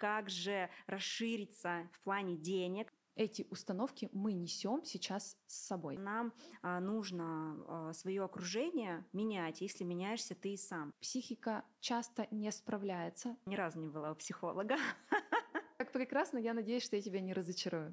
как 0.00 0.30
же 0.30 0.70
расшириться 0.86 1.88
в 1.92 2.00
плане 2.00 2.36
денег. 2.36 2.90
Эти 3.16 3.46
установки 3.50 4.08
мы 4.12 4.32
несем 4.32 4.82
сейчас 4.82 5.36
с 5.46 5.66
собой. 5.66 5.98
Нам 5.98 6.32
а, 6.62 6.80
нужно 6.80 7.56
а, 7.68 7.92
свое 7.92 8.22
окружение 8.24 9.04
менять, 9.12 9.60
если 9.60 9.84
меняешься 9.84 10.34
ты 10.34 10.54
и 10.54 10.56
сам. 10.56 10.94
Психика 11.00 11.64
часто 11.80 12.26
не 12.30 12.50
справляется. 12.50 13.36
Ни 13.44 13.56
разу 13.56 13.78
не 13.78 13.88
была 13.88 14.12
у 14.12 14.14
психолога. 14.14 14.76
Как 15.76 15.92
прекрасно, 15.92 16.38
я 16.38 16.54
надеюсь, 16.54 16.84
что 16.84 16.96
я 16.96 17.02
тебя 17.02 17.20
не 17.20 17.34
разочарую. 17.34 17.92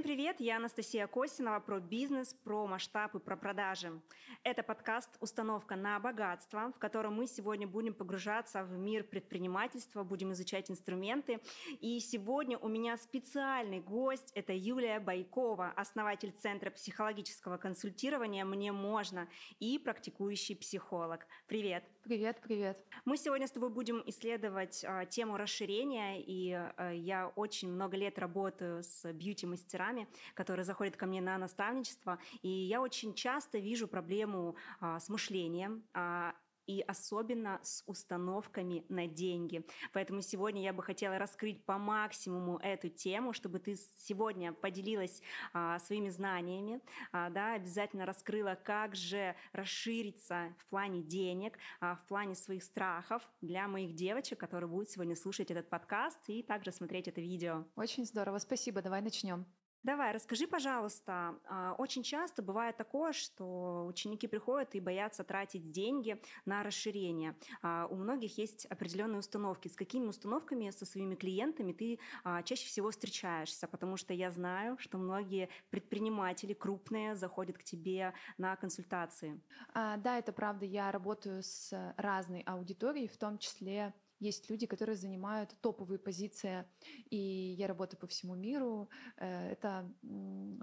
Всем 0.00 0.16
привет, 0.16 0.40
я 0.40 0.56
Анастасия 0.56 1.06
Косинова 1.06 1.60
про 1.60 1.78
бизнес, 1.78 2.32
про 2.32 2.66
масштабы, 2.66 3.20
про 3.20 3.36
продажи. 3.36 4.00
Это 4.44 4.62
подкаст 4.62 5.10
«Установка 5.20 5.76
на 5.76 6.00
богатство», 6.00 6.72
в 6.74 6.78
котором 6.78 7.16
мы 7.16 7.26
сегодня 7.26 7.68
будем 7.68 7.92
погружаться 7.92 8.64
в 8.64 8.78
мир 8.78 9.04
предпринимательства, 9.04 10.02
будем 10.02 10.32
изучать 10.32 10.70
инструменты. 10.70 11.40
И 11.82 12.00
сегодня 12.00 12.56
у 12.56 12.68
меня 12.68 12.96
специальный 12.96 13.80
гость– 13.80 14.32
это 14.34 14.54
Юлия 14.54 15.00
Байкова, 15.00 15.74
основатель 15.76 16.32
Центра 16.32 16.70
психологического 16.70 17.58
консультирования 17.58 18.46
«Мне 18.46 18.72
можно» 18.72 19.28
и 19.58 19.78
практикующий 19.78 20.56
психолог. 20.56 21.26
Привет! 21.46 21.84
Привет, 22.02 22.40
привет! 22.42 22.82
Мы 23.04 23.18
сегодня 23.18 23.46
с 23.46 23.50
тобой 23.50 23.68
будем 23.68 24.02
исследовать 24.06 24.82
э, 24.82 25.04
тему 25.10 25.36
расширения, 25.36 26.18
и 26.18 26.52
э, 26.52 26.94
я 26.96 27.28
очень 27.36 27.70
много 27.70 27.98
лет 27.98 28.18
работаю 28.18 28.82
с 28.82 29.12
бьюти-мастерами, 29.12 29.89
мастерами, 29.90 30.08
которые 30.34 30.64
заходят 30.64 30.96
ко 30.96 31.06
мне 31.06 31.20
на 31.20 31.38
наставничество. 31.38 32.18
И 32.42 32.48
я 32.48 32.80
очень 32.80 33.14
часто 33.14 33.58
вижу 33.58 33.88
проблему 33.88 34.56
а, 34.80 34.98
с 34.98 35.08
мышлением, 35.08 35.82
а, 35.94 36.34
и 36.70 36.84
особенно 36.86 37.58
с 37.62 37.82
установками 37.86 38.84
на 38.88 39.08
деньги. 39.08 39.66
Поэтому 39.92 40.22
сегодня 40.22 40.62
я 40.62 40.72
бы 40.72 40.84
хотела 40.84 41.18
раскрыть 41.18 41.64
по 41.64 41.78
максимуму 41.78 42.58
эту 42.58 42.88
тему, 42.88 43.32
чтобы 43.32 43.58
ты 43.58 43.76
сегодня 43.98 44.52
поделилась 44.52 45.20
а, 45.52 45.80
своими 45.80 46.10
знаниями, 46.10 46.80
а, 47.10 47.28
да, 47.30 47.54
обязательно 47.54 48.06
раскрыла, 48.06 48.56
как 48.62 48.94
же 48.94 49.34
расшириться 49.52 50.54
в 50.58 50.66
плане 50.66 51.02
денег, 51.02 51.58
а, 51.80 51.96
в 51.96 52.06
плане 52.06 52.36
своих 52.36 52.62
страхов 52.62 53.28
для 53.40 53.66
моих 53.66 53.96
девочек, 53.96 54.38
которые 54.38 54.68
будут 54.68 54.90
сегодня 54.90 55.16
слушать 55.16 55.50
этот 55.50 55.68
подкаст 55.68 56.20
и 56.28 56.42
также 56.42 56.70
смотреть 56.70 57.08
это 57.08 57.20
видео. 57.20 57.64
Очень 57.74 58.06
здорово, 58.06 58.38
спасибо. 58.38 58.80
Давай 58.80 59.02
начнем. 59.02 59.44
Давай, 59.82 60.12
расскажи, 60.12 60.46
пожалуйста, 60.46 61.40
а, 61.48 61.74
очень 61.78 62.02
часто 62.02 62.42
бывает 62.42 62.76
такое, 62.76 63.12
что 63.12 63.86
ученики 63.86 64.26
приходят 64.26 64.74
и 64.74 64.80
боятся 64.80 65.24
тратить 65.24 65.70
деньги 65.70 66.20
на 66.44 66.62
расширение. 66.62 67.38
А, 67.62 67.86
у 67.90 67.94
многих 67.96 68.36
есть 68.36 68.66
определенные 68.66 69.20
установки. 69.20 69.68
С 69.68 69.76
какими 69.76 70.06
установками 70.06 70.68
со 70.68 70.84
своими 70.84 71.14
клиентами 71.14 71.72
ты 71.72 71.98
а, 72.24 72.42
чаще 72.42 72.66
всего 72.66 72.90
встречаешься? 72.90 73.66
Потому 73.68 73.96
что 73.96 74.12
я 74.12 74.30
знаю, 74.30 74.76
что 74.78 74.98
многие 74.98 75.48
предприниматели 75.70 76.52
крупные 76.52 77.14
заходят 77.14 77.56
к 77.56 77.62
тебе 77.62 78.12
на 78.36 78.56
консультации. 78.56 79.42
Да, 79.74 80.18
это 80.18 80.32
правда. 80.32 80.64
Я 80.66 80.90
работаю 80.92 81.42
с 81.42 81.72
разной 81.96 82.40
аудиторией, 82.42 83.08
в 83.08 83.16
том 83.16 83.38
числе 83.38 83.94
есть 84.20 84.48
люди, 84.50 84.66
которые 84.66 84.96
занимают 84.96 85.56
топовые 85.60 85.98
позиции, 85.98 86.64
и 87.08 87.16
я 87.58 87.66
работаю 87.66 87.98
по 87.98 88.06
всему 88.06 88.34
миру. 88.34 88.88
Э, 89.16 89.50
это 89.50 89.92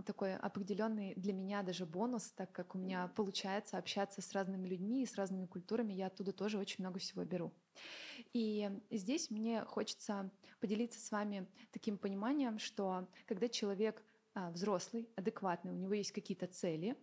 такой 0.05 0.35
определенный 0.37 1.13
для 1.15 1.33
меня 1.33 1.63
даже 1.63 1.85
бонус, 1.85 2.31
так 2.31 2.51
как 2.51 2.75
у 2.75 2.77
меня 2.77 3.07
получается 3.15 3.77
общаться 3.77 4.21
с 4.21 4.31
разными 4.31 4.67
людьми 4.67 5.03
и 5.03 5.05
с 5.05 5.15
разными 5.15 5.47
культурами, 5.47 5.93
я 5.93 6.07
оттуда 6.07 6.31
тоже 6.31 6.57
очень 6.57 6.83
много 6.83 6.99
всего 6.99 7.23
беру. 7.25 7.51
И 8.33 8.69
здесь 8.91 9.29
мне 9.31 9.63
хочется 9.65 10.31
поделиться 10.59 10.99
с 10.99 11.11
вами 11.11 11.47
таким 11.71 11.97
пониманием, 11.97 12.59
что 12.59 13.07
когда 13.25 13.49
человек 13.49 14.03
а, 14.33 14.51
взрослый, 14.51 15.09
адекватный, 15.15 15.71
у 15.71 15.75
него 15.75 15.93
есть 15.93 16.11
какие-то 16.11 16.45
цели, 16.45 16.95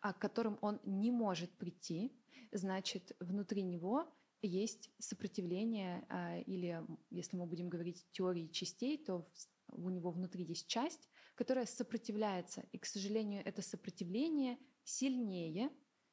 а, 0.00 0.12
к 0.12 0.18
которым 0.18 0.58
он 0.60 0.80
не 0.84 1.12
может 1.12 1.52
прийти, 1.52 2.12
значит, 2.50 3.16
внутри 3.20 3.62
него 3.62 4.12
есть 4.42 4.90
сопротивление, 4.98 6.04
а, 6.08 6.38
или 6.38 6.84
если 7.10 7.36
мы 7.36 7.46
будем 7.46 7.68
говорить 7.68 8.06
теории 8.12 8.48
частей, 8.48 8.98
то 8.98 9.28
у 9.68 9.90
него 9.90 10.10
внутри 10.10 10.44
есть 10.44 10.66
часть, 10.66 11.08
которая 11.34 11.66
сопротивляется. 11.66 12.64
И, 12.72 12.78
к 12.78 12.86
сожалению, 12.86 13.42
это 13.44 13.62
сопротивление 13.62 14.58
сильнее, 14.84 15.70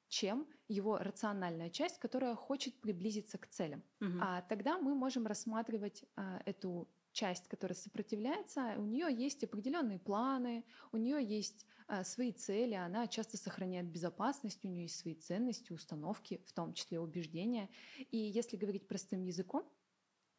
чем 0.09 0.47
его 0.67 0.97
рациональная 0.97 1.69
часть, 1.69 1.99
которая 1.99 2.35
хочет 2.35 2.79
приблизиться 2.81 3.37
к 3.37 3.47
целям. 3.47 3.83
Угу. 3.99 4.17
А 4.21 4.41
тогда 4.43 4.77
мы 4.77 4.95
можем 4.95 5.27
рассматривать 5.27 6.05
а, 6.15 6.41
эту 6.45 6.87
часть, 7.17 7.47
которая 7.47 7.75
сопротивляется, 7.75 8.75
у 8.77 8.85
нее 8.85 9.07
есть 9.11 9.43
определенные 9.43 9.97
планы, 9.97 10.63
у 10.91 10.97
нее 10.97 11.23
есть 11.23 11.65
э, 11.87 12.03
свои 12.03 12.31
цели, 12.31 12.75
она 12.75 13.07
часто 13.07 13.37
сохраняет 13.37 13.87
безопасность, 13.87 14.63
у 14.63 14.67
нее 14.67 14.83
есть 14.83 14.99
свои 14.99 15.15
ценности, 15.15 15.73
установки, 15.73 16.43
в 16.45 16.53
том 16.53 16.73
числе 16.73 16.99
убеждения. 16.99 17.69
И 18.11 18.17
если 18.17 18.55
говорить 18.55 18.87
простым 18.87 19.23
языком, 19.23 19.67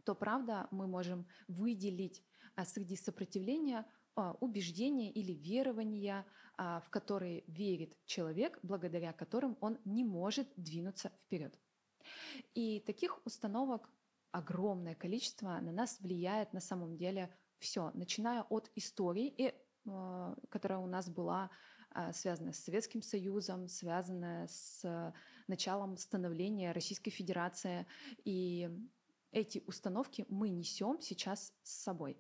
то 0.05 0.15
правда 0.15 0.69
мы 0.71 0.87
можем 0.87 1.27
выделить 1.49 2.23
а, 2.55 2.65
среди 2.65 2.97
сопротивления 2.97 3.85
а, 4.15 4.37
убеждения 4.41 5.11
или 5.13 5.33
верования, 5.33 6.25
а, 6.57 6.81
в 6.81 6.91
которые 6.91 7.43
верит 7.49 7.97
человек, 8.07 8.61
благодаря 8.63 9.13
которым 9.13 9.59
он 9.61 9.79
не 9.85 10.05
может 10.05 10.49
двинуться 10.57 11.11
вперед. 11.25 11.59
И 12.55 12.81
таких 12.87 13.21
установок 13.27 13.91
огромное 14.33 14.95
количество, 14.95 15.59
на 15.61 15.73
нас 15.73 15.99
влияет 16.01 16.53
на 16.53 16.61
самом 16.61 16.97
деле 16.97 17.35
все, 17.59 17.91
начиная 17.95 18.43
от 18.43 18.71
истории, 18.77 19.35
и, 19.37 19.55
э, 19.87 20.35
которая 20.49 20.79
у 20.79 20.87
нас 20.87 21.09
была 21.09 21.51
э, 21.95 22.13
связана 22.13 22.53
с 22.53 22.59
Советским 22.59 23.03
Союзом, 23.03 23.69
связанная 23.69 24.47
с 24.47 25.13
началом 25.47 25.97
становления 25.97 26.73
Российской 26.73 27.11
Федерации. 27.11 27.87
И 28.25 28.71
эти 29.33 29.63
установки 29.67 30.25
мы 30.29 30.49
несем 30.49 31.01
сейчас 31.01 31.53
с 31.63 31.83
собой. 31.83 32.17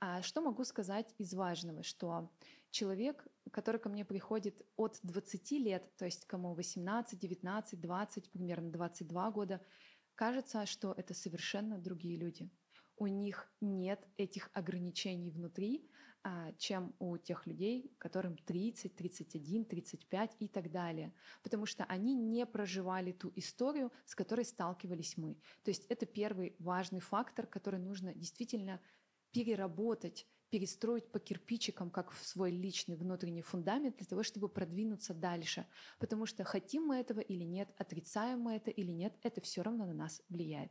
А 0.00 0.22
что 0.22 0.40
могу 0.40 0.64
сказать 0.64 1.14
из 1.18 1.34
важного, 1.34 1.82
что 1.82 2.30
человек, 2.70 3.26
который 3.50 3.80
ко 3.80 3.88
мне 3.88 4.04
приходит 4.04 4.62
от 4.76 4.98
20 5.02 5.50
лет, 5.52 5.96
то 5.96 6.04
есть 6.04 6.26
кому 6.26 6.54
18, 6.54 7.18
19, 7.18 7.80
20, 7.80 8.30
примерно 8.30 8.70
22 8.70 9.30
года, 9.30 9.60
Кажется, 10.14 10.66
что 10.66 10.92
это 10.96 11.14
совершенно 11.14 11.78
другие 11.78 12.16
люди. 12.16 12.50
У 12.96 13.06
них 13.06 13.50
нет 13.60 14.06
этих 14.16 14.50
ограничений 14.52 15.30
внутри, 15.30 15.88
а, 16.24 16.52
чем 16.52 16.94
у 17.00 17.18
тех 17.18 17.46
людей, 17.46 17.92
которым 17.98 18.36
30, 18.36 18.94
31, 18.94 19.64
35 19.64 20.36
и 20.38 20.46
так 20.46 20.70
далее. 20.70 21.12
Потому 21.42 21.66
что 21.66 21.84
они 21.84 22.14
не 22.14 22.46
проживали 22.46 23.10
ту 23.10 23.32
историю, 23.34 23.90
с 24.04 24.14
которой 24.14 24.44
сталкивались 24.44 25.16
мы. 25.16 25.34
То 25.64 25.70
есть 25.70 25.84
это 25.86 26.06
первый 26.06 26.54
важный 26.60 27.00
фактор, 27.00 27.46
который 27.46 27.80
нужно 27.80 28.14
действительно 28.14 28.80
переработать 29.32 30.28
перестроить 30.52 31.10
по 31.10 31.18
кирпичикам, 31.18 31.90
как 31.90 32.10
в 32.12 32.22
свой 32.26 32.50
личный 32.50 32.94
внутренний 32.94 33.40
фундамент 33.40 33.96
для 33.96 34.04
того, 34.06 34.22
чтобы 34.22 34.50
продвинуться 34.50 35.14
дальше. 35.14 35.66
Потому 35.98 36.26
что 36.26 36.44
хотим 36.44 36.82
мы 36.88 36.96
этого 36.96 37.20
или 37.20 37.42
нет, 37.42 37.70
отрицаем 37.78 38.40
мы 38.40 38.56
это 38.56 38.70
или 38.70 38.92
нет, 38.92 39.14
это 39.22 39.40
все 39.40 39.62
равно 39.62 39.86
на 39.86 39.94
нас 39.94 40.20
влияет. 40.28 40.70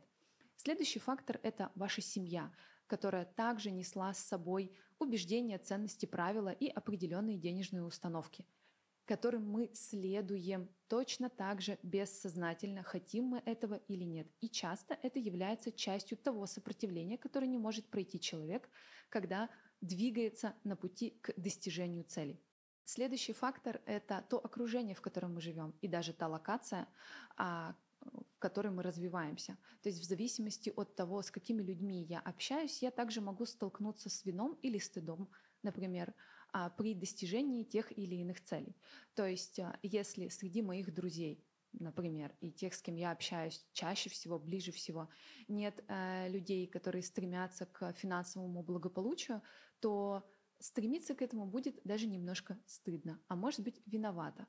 Следующий 0.54 1.00
фактор– 1.00 1.40
это 1.42 1.72
ваша 1.74 2.00
семья, 2.00 2.52
которая 2.86 3.24
также 3.24 3.72
несла 3.72 4.14
с 4.14 4.18
собой 4.18 4.70
убеждения, 5.00 5.58
ценности, 5.58 6.06
правила 6.06 6.50
и 6.50 6.68
определенные 6.68 7.36
денежные 7.36 7.82
установки– 7.82 8.46
которым 9.04 9.46
мы 9.50 9.70
следуем 9.74 10.68
точно 10.88 11.28
так 11.28 11.60
же 11.60 11.78
бессознательно, 11.82 12.82
хотим 12.82 13.24
мы 13.24 13.42
этого 13.44 13.74
или 13.88 14.04
нет. 14.04 14.28
И 14.40 14.48
часто 14.48 14.96
это 15.02 15.18
является 15.18 15.72
частью 15.72 16.16
того 16.16 16.46
сопротивления, 16.46 17.18
которое 17.18 17.46
не 17.46 17.58
может 17.58 17.86
пройти 17.86 18.20
человек, 18.20 18.68
когда 19.08 19.50
двигается 19.82 20.54
на 20.64 20.76
пути 20.76 21.18
к 21.20 21.34
достижению 21.36 22.04
цели. 22.04 22.40
Следующий 22.84 23.32
фактор— 23.32 23.80
это 23.86 24.24
то 24.28 24.38
окружение, 24.38 24.94
в 24.94 25.02
котором 25.02 25.34
мы 25.34 25.40
живем, 25.40 25.74
и 25.82 25.88
даже 25.88 26.12
та 26.12 26.26
локация, 26.26 26.88
а, 27.36 27.76
в 28.00 28.38
которой 28.38 28.72
мы 28.72 28.82
развиваемся. 28.82 29.56
То 29.82 29.88
есть 29.88 30.00
в 30.00 30.04
зависимости 30.04 30.72
от 30.74 30.96
того, 30.96 31.22
с 31.22 31.30
какими 31.30 31.62
людьми 31.62 32.02
я 32.02 32.20
общаюсь, 32.20 32.82
я 32.82 32.90
также 32.90 33.20
могу 33.20 33.46
столкнуться 33.46 34.08
с 34.08 34.24
вином 34.24 34.58
или 34.62 34.78
стыдом, 34.78 35.28
например, 35.62 36.14
а, 36.52 36.70
при 36.70 36.94
достижении 36.94 37.62
тех 37.62 37.96
или 37.96 38.16
иных 38.16 38.42
целей. 38.42 38.76
То 39.14 39.26
есть 39.26 39.60
а, 39.60 39.78
если 39.82 40.28
среди 40.28 40.62
моих 40.62 40.92
друзей 40.92 41.44
например, 41.72 42.34
и 42.40 42.52
тех, 42.52 42.74
с 42.74 42.82
кем 42.82 42.96
я 42.96 43.10
общаюсь 43.12 43.66
чаще 43.72 44.10
всего, 44.10 44.38
ближе 44.38 44.72
всего, 44.72 45.08
нет 45.48 45.84
э, 45.88 46.28
людей, 46.28 46.66
которые 46.66 47.02
стремятся 47.02 47.66
к 47.66 47.92
финансовому 47.92 48.62
благополучию, 48.62 49.42
то 49.80 50.22
стремиться 50.62 51.14
к 51.14 51.22
этому 51.22 51.46
будет 51.46 51.80
даже 51.84 52.06
немножко 52.06 52.58
стыдно, 52.66 53.20
а 53.28 53.36
может 53.36 53.60
быть 53.60 53.82
виновата. 53.86 54.46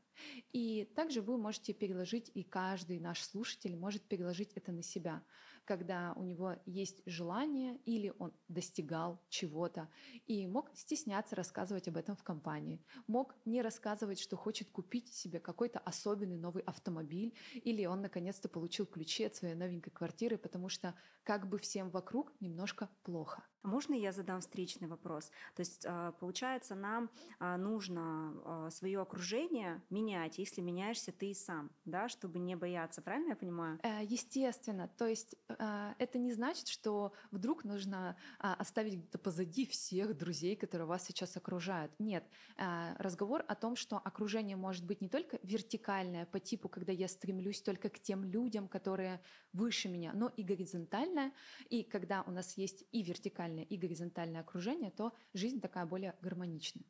И 0.52 0.86
также 0.96 1.22
вы 1.22 1.38
можете 1.38 1.74
переложить, 1.74 2.30
и 2.34 2.44
каждый 2.44 3.00
наш 3.00 3.22
слушатель 3.22 3.75
может 3.75 4.08
переложить 4.08 4.54
это 4.54 4.72
на 4.72 4.84
себя 4.84 5.24
когда 5.65 6.13
у 6.15 6.24
него 6.24 6.56
есть 6.65 7.01
желание 7.06 7.77
или 7.86 8.13
он 8.19 8.33
достигал 8.48 9.21
чего-то 9.30 9.89
и 10.25 10.48
мог 10.48 10.71
стесняться 10.75 11.36
рассказывать 11.36 11.88
об 11.88 11.98
этом 11.98 12.15
в 12.15 12.24
компании, 12.24 12.81
мог 13.07 13.36
не 13.45 13.62
рассказывать, 13.62 14.19
что 14.19 14.36
хочет 14.36 14.69
купить 14.69 15.13
себе 15.13 15.39
какой-то 15.39 15.80
особенный 15.80 16.38
новый 16.38 16.63
автомобиль 16.63 17.33
или 17.54 17.86
он 17.86 18.01
наконец-то 18.01 18.50
получил 18.50 18.86
ключи 18.86 19.24
от 19.24 19.36
своей 19.36 19.56
новенькой 19.56 19.92
квартиры, 19.92 20.38
потому 20.38 20.69
что 20.69 20.95
как 21.24 21.48
бы 21.48 21.57
всем 21.57 21.89
вокруг 21.89 22.33
немножко 22.42 22.89
плохо. 23.04 23.44
А 23.62 23.68
можно 23.68 23.94
я 23.94 24.12
задам 24.12 24.42
встречный 24.42 24.89
вопрос? 24.89 25.31
То 25.56 25.62
есть, 25.62 25.86
а, 25.88 26.12
получается, 26.13 26.75
нам 26.75 27.10
а, 27.39 27.57
нужно 27.57 28.69
свое 28.71 29.00
окружение 29.00 29.81
менять, 29.89 30.38
если 30.38 30.62
меняешься 30.62 31.12
ты 31.12 31.31
и 31.31 31.33
сам, 31.33 31.71
да, 31.86 32.10
чтобы 32.10 32.39
не 32.39 32.56
бояться, 32.56 33.01
правильно 33.01 33.30
я 33.30 33.36
понимаю? 33.36 33.80
Э, 33.83 34.04
естественно. 34.04 34.89
То 34.98 35.07
есть 35.07 35.36
это 35.57 36.19
не 36.19 36.31
значит, 36.31 36.67
что 36.67 37.13
вдруг 37.31 37.63
нужно 37.63 38.15
оставить 38.39 38.95
где-то 38.95 39.17
позади 39.17 39.65
всех 39.65 40.17
друзей, 40.17 40.55
которые 40.55 40.88
вас 40.88 41.05
сейчас 41.05 41.38
окружают. 41.38 41.91
Нет. 42.00 42.23
Разговор 42.57 43.44
о 43.47 43.55
том, 43.55 43.75
что 43.75 43.97
окружение 43.97 44.55
может 44.55 44.85
быть 44.85 45.01
не 45.01 45.09
только 45.09 45.39
вертикальное 45.44 46.25
по 46.25 46.39
типу, 46.39 46.69
когда 46.69 46.91
я 46.91 47.07
стремлюсь 47.07 47.61
только 47.61 47.89
к 47.89 48.00
тем 48.00 48.23
людям, 48.23 48.67
которые 48.67 49.21
выше 49.51 49.89
меня, 49.89 50.11
но 50.13 50.29
и 50.29 50.44
горизонтальное. 50.44 51.33
И 51.69 51.83
когда 51.83 52.23
у 52.23 52.31
нас 52.31 52.57
есть 52.57 52.85
и 52.91 53.03
вертикальное, 53.03 53.63
и 53.63 53.77
горизонтальное 53.77 54.41
окружение, 54.41 54.91
то 54.91 55.13
жизнь 55.33 55.61
такая 55.61 55.85
более 55.85 56.15
гармоничная. 56.21 56.85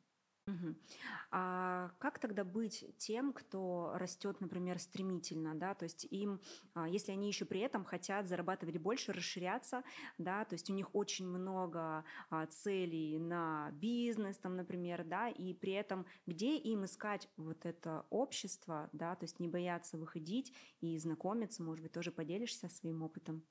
Угу. 0.46 0.74
А 1.30 1.92
как 1.98 2.18
тогда 2.18 2.44
быть 2.44 2.84
тем, 2.98 3.32
кто 3.32 3.92
растет, 3.94 4.42
например, 4.42 4.78
стремительно, 4.78 5.54
да, 5.54 5.74
то 5.74 5.84
есть 5.84 6.06
им, 6.10 6.40
а, 6.74 6.86
если 6.86 7.12
они 7.12 7.28
еще 7.28 7.46
при 7.46 7.60
этом 7.60 7.82
хотят 7.84 8.28
зарабатывать 8.28 8.76
больше, 8.76 9.12
расширяться, 9.12 9.84
да, 10.18 10.44
то 10.44 10.54
есть 10.54 10.68
у 10.68 10.74
них 10.74 10.94
очень 10.94 11.26
много 11.26 12.04
а, 12.28 12.46
целей 12.46 13.18
на 13.18 13.70
бизнес, 13.72 14.36
там, 14.36 14.56
например, 14.56 15.04
да, 15.04 15.30
и 15.30 15.54
при 15.54 15.72
этом 15.72 16.04
где 16.26 16.58
им 16.58 16.84
искать 16.84 17.30
вот 17.38 17.64
это 17.64 18.06
общество, 18.10 18.90
да, 18.92 19.16
то 19.16 19.24
есть 19.24 19.40
не 19.40 19.48
бояться 19.48 19.96
выходить 19.96 20.54
и 20.82 20.98
знакомиться, 20.98 21.62
может 21.62 21.82
быть, 21.82 21.92
тоже 21.92 22.12
поделишься 22.12 22.68
своим 22.68 23.02
опытом? 23.02 23.46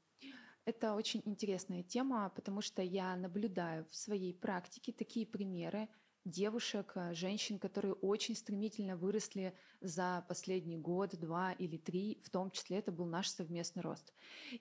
Это 0.66 0.94
очень 0.96 1.22
интересная 1.26 1.84
тема, 1.84 2.30
потому 2.30 2.62
что 2.62 2.82
я 2.82 3.16
наблюдаю 3.18 3.86
в 3.90 3.96
своей 3.96 4.34
практике 4.34 4.94
такие 4.94 5.28
примеры, 5.28 5.90
девушек, 6.26 6.94
э, 6.96 7.14
женщин, 7.14 7.60
которые 7.60 7.94
очень 7.94 8.36
стремительно 8.36 8.96
выросли 8.96 9.54
за 9.82 10.26
последний 10.28 10.78
год, 10.78 11.16
два 11.20 11.54
или 11.54 11.78
три, 11.78 12.22
в 12.24 12.30
том 12.30 12.52
числе 12.52 12.78
это 12.78 12.92
был 12.92 13.06
наш 13.06 13.30
совместный 13.30 13.82
рост. 13.82 14.14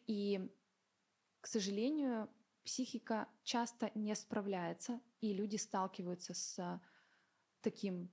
И, 0.07 0.51
к 1.41 1.47
сожалению, 1.47 2.29
психика 2.65 3.29
часто 3.45 3.91
не 3.95 4.15
справляется, 4.15 5.01
и 5.21 5.33
люди 5.33 5.57
сталкиваются 5.57 6.35
с 6.35 6.81
таким 7.61 8.11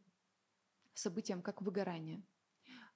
событием, 0.94 1.42
как 1.42 1.62
выгорание. 1.62 2.22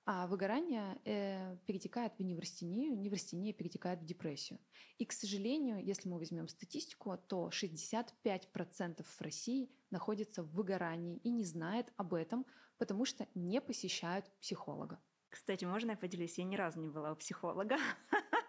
А 0.06 0.28
выгорание 0.28 1.00
э, 1.06 1.56
перетекает 1.66 2.14
в 2.18 2.24
неврастению, 2.24 3.00
неврастения 3.00 3.54
перетекает 3.54 4.02
в 4.02 4.06
депрессию. 4.06 4.60
И, 4.98 5.06
к 5.06 5.14
сожалению, 5.14 5.82
если 5.82 6.10
мы 6.10 6.18
возьмем 6.18 6.50
статистику, 6.50 7.18
то 7.18 7.50
65% 7.50 9.04
в 9.04 9.22
России 9.22 9.70
находится 9.92 10.44
в 10.44 10.52
выгорании 10.52 11.18
и 11.24 11.30
не 11.30 11.46
знает 11.46 11.94
об 11.96 12.14
этом, 12.14 12.46
потому 12.78 13.06
что 13.06 13.28
не 13.34 13.62
посещают 13.62 14.30
психолога. 14.42 15.00
Кстати, 15.30 15.64
можно 15.64 15.92
я 15.92 15.98
поделюсь? 15.98 16.38
Я 16.38 16.44
ни 16.44 16.58
разу 16.58 16.82
не 16.82 16.90
была 16.90 17.14
у 17.14 17.16
психолога. 17.16 17.78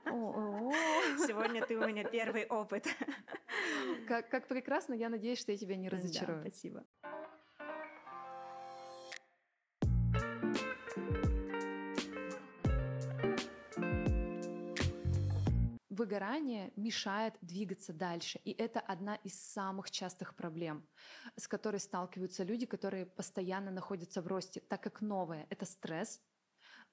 Сегодня 0.05 1.65
ты 1.65 1.79
у 1.79 1.87
меня 1.87 2.05
первый 2.05 2.47
опыт. 2.47 2.87
Как, 4.09 4.29
как 4.29 4.49
прекрасно, 4.49 4.95
я 4.95 5.09
надеюсь, 5.09 5.39
что 5.39 5.53
я 5.53 5.59
тебя 5.59 5.77
не 5.77 5.89
разочарую. 5.89 6.43
Да, 6.43 6.51
спасибо. 6.51 6.85
Выгорание 15.94 16.73
мешает 16.76 17.35
двигаться 17.41 17.93
дальше. 17.93 18.41
И 18.44 18.52
это 18.52 18.81
одна 18.81 19.17
из 19.17 19.41
самых 19.41 19.91
частых 19.91 20.35
проблем, 20.35 20.87
с 21.37 21.49
которой 21.49 21.81
сталкиваются 21.81 22.44
люди, 22.44 22.67
которые 22.67 23.06
постоянно 23.06 23.70
находятся 23.70 24.20
в 24.23 24.26
росте, 24.26 24.61
так 24.61 24.82
как 24.82 25.00
новое— 25.00 25.46
это 25.50 25.64
стресс, 25.64 26.20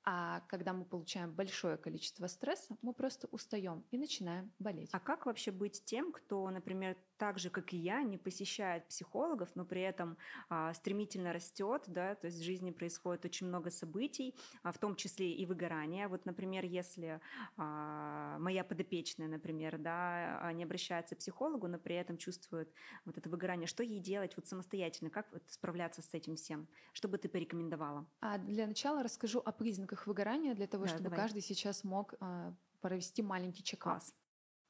а 0.04 0.42
когда 0.48 0.74
мы 0.74 0.86
получаем 0.86 1.32
большое 1.32 1.78
количество 1.78 2.28
стресса, 2.28 2.76
мы 2.82 2.94
просто 2.94 3.28
устаем 3.32 3.84
и 3.92 3.98
начинаем 3.98 4.52
болеть. 4.60 4.90
А 4.94 5.00
как 5.00 5.26
вообще 5.26 5.52
быть 5.52 5.84
тем, 5.86 6.12
кто, 6.12 6.50
например, 6.50 6.98
так 7.18 7.38
же, 7.38 7.52
как 7.52 7.72
и 7.74 7.78
я, 7.78 8.02
не 8.02 8.18
посещает 8.18 8.88
психологов, 8.88 9.50
но 9.54 9.64
при 9.64 9.82
этом 9.82 10.18
а, 10.50 10.74
стремительно 10.74 11.34
растет, 11.34 11.84
да, 11.86 12.16
то 12.16 12.26
есть 12.26 12.40
в 12.40 12.44
жизни 12.44 12.72
происходит 12.72 13.26
очень 13.26 13.46
много 13.46 13.70
событий, 13.70 14.34
а, 14.64 14.72
в 14.72 14.80
том 14.80 14.96
числе 14.96 15.32
и 15.32 15.46
выгорание. 15.46 16.08
Вот, 16.08 16.26
например, 16.26 16.66
если 16.66 17.22
а, 17.58 18.40
моя 18.40 18.64
подопечная, 18.64 19.28
например, 19.28 19.78
да, 19.78 20.40
а, 20.42 20.52
не 20.52 20.64
обращается 20.64 21.14
к 21.14 21.20
психологу, 21.20 21.68
но 21.68 21.78
при 21.78 21.96
этом 21.96 22.18
чувствует 22.18 22.74
вот 23.06 23.20
это 23.20 23.30
выгорание, 23.30 23.68
что 23.68 23.84
ей 23.84 24.00
делать 24.00 24.36
вот 24.36 24.48
самостоятельно, 24.48 25.12
как 25.12 25.32
вот 25.32 25.44
справляться 25.48 26.02
с 26.02 26.12
этим 26.16 26.36
всем? 26.36 26.68
Что 26.92 27.08
бы 27.08 27.20
ты 27.20 27.30
порекомендовала? 27.30 28.08
А 28.20 28.40
для 28.40 28.66
начала 28.66 29.04
расскажу 29.04 29.42
о 29.46 29.52
признаках 29.52 29.91
выгорания, 30.08 30.56
для 30.56 30.68
того, 30.68 30.86
да, 30.86 30.90
чтобы 30.90 31.04
давай. 31.06 31.20
каждый 31.20 31.42
сейчас 31.42 31.84
мог 31.84 32.14
а, 32.20 32.54
провести 32.82 33.22
маленький 33.22 33.64
чекап. 33.64 34.02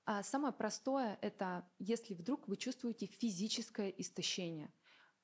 А 0.06 0.23
самое 0.23 0.53
простое— 0.53 1.18
это 1.21 1.69
если 1.79 2.13
вдруг 2.13 2.47
вы 2.47 2.57
чувствуете 2.57 3.06
физическое 3.06 3.89
истощение. 3.89 4.73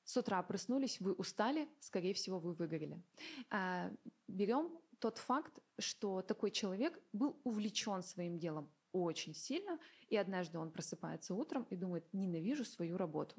С 0.04 0.16
утра 0.16 0.42
проснулись, 0.42 1.00
вы 1.00 1.12
устали, 1.12 1.68
скорее 1.80 2.14
всего, 2.14 2.38
вы 2.38 2.54
выгорели. 2.54 3.02
А, 3.50 3.90
берем 4.26 4.78
тот 4.98 5.18
факт, 5.18 5.60
что 5.78 6.22
такой 6.22 6.50
человек 6.50 6.98
был 7.12 7.40
увлечен 7.44 8.02
своим 8.02 8.38
делом 8.38 8.72
очень 8.92 9.34
сильно, 9.34 9.78
и 10.08 10.16
однажды 10.16 10.58
он 10.58 10.70
просыпается 10.70 11.34
утром 11.34 11.64
и 11.64 11.76
думает, 11.76 12.06
ненавижу 12.12 12.64
свою 12.64 12.96
работу. 12.96 13.36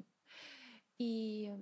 И 0.98 1.52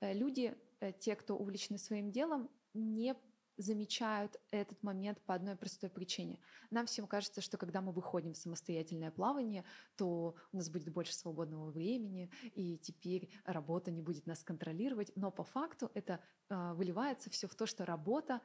э, 0.00 0.12
люди, 0.12 0.56
э, 0.80 0.92
те, 0.92 1.16
кто 1.16 1.36
увлечены 1.36 1.78
своим 1.78 2.10
делом, 2.10 2.50
не 2.74 3.14
замечают 3.56 4.40
этот 4.50 4.82
момент 4.82 5.20
по 5.22 5.34
одной 5.34 5.56
простой 5.56 5.90
причине. 5.90 6.40
Нам 6.70 6.86
всем 6.86 7.06
кажется, 7.06 7.40
что 7.40 7.56
когда 7.58 7.80
мы 7.80 7.92
выходим 7.92 8.32
в 8.32 8.36
самостоятельное 8.36 9.10
плавание, 9.10 9.64
то 9.96 10.34
у 10.52 10.56
нас 10.56 10.68
будет 10.70 10.92
больше 10.92 11.14
свободного 11.14 11.70
времени, 11.70 12.30
и 12.54 12.78
теперь 12.78 13.30
работа 13.44 13.90
не 13.90 14.02
будет 14.02 14.26
нас 14.26 14.42
контролировать. 14.42 15.12
Но 15.16 15.30
по 15.30 15.44
факту 15.44 15.90
это 15.94 16.20
э, 16.48 16.72
выливается 16.74 17.30
все 17.30 17.46
в 17.46 17.54
то, 17.54 17.66
что 17.66 17.84
работа 17.84 18.40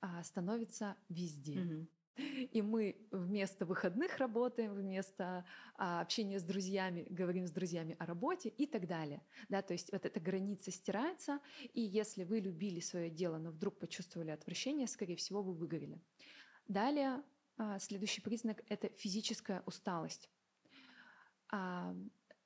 э, 0.00 0.06
становится 0.22 0.96
везде. 1.08 1.56
Mm-hmm. 1.56 1.86
И 2.16 2.62
мы 2.62 2.96
вместо 3.10 3.66
выходных 3.66 4.18
работаем, 4.18 4.74
вместо 4.74 5.44
а, 5.76 6.00
общения 6.00 6.38
с 6.38 6.44
друзьями 6.44 7.06
говорим 7.10 7.46
с 7.46 7.50
друзьями 7.50 7.96
о 7.98 8.06
работе 8.06 8.48
и 8.48 8.66
так 8.66 8.86
далее. 8.86 9.22
Да, 9.48 9.62
то 9.62 9.72
есть 9.72 9.90
вот 9.92 10.06
эта 10.06 10.20
граница 10.20 10.70
стирается, 10.70 11.40
и 11.72 11.80
если 11.80 12.24
вы 12.24 12.40
любили 12.40 12.80
свое 12.80 13.10
дело, 13.10 13.38
но 13.38 13.50
вдруг 13.50 13.78
почувствовали 13.78 14.30
отвращение, 14.30 14.86
скорее 14.86 15.16
всего, 15.16 15.42
вы 15.42 15.54
выгорели. 15.54 16.00
Далее 16.68 17.22
а, 17.56 17.78
следующий 17.78 18.20
признак– 18.20 18.62
это 18.68 18.88
физическая 18.96 19.62
усталость. 19.66 20.30
А, 21.50 21.94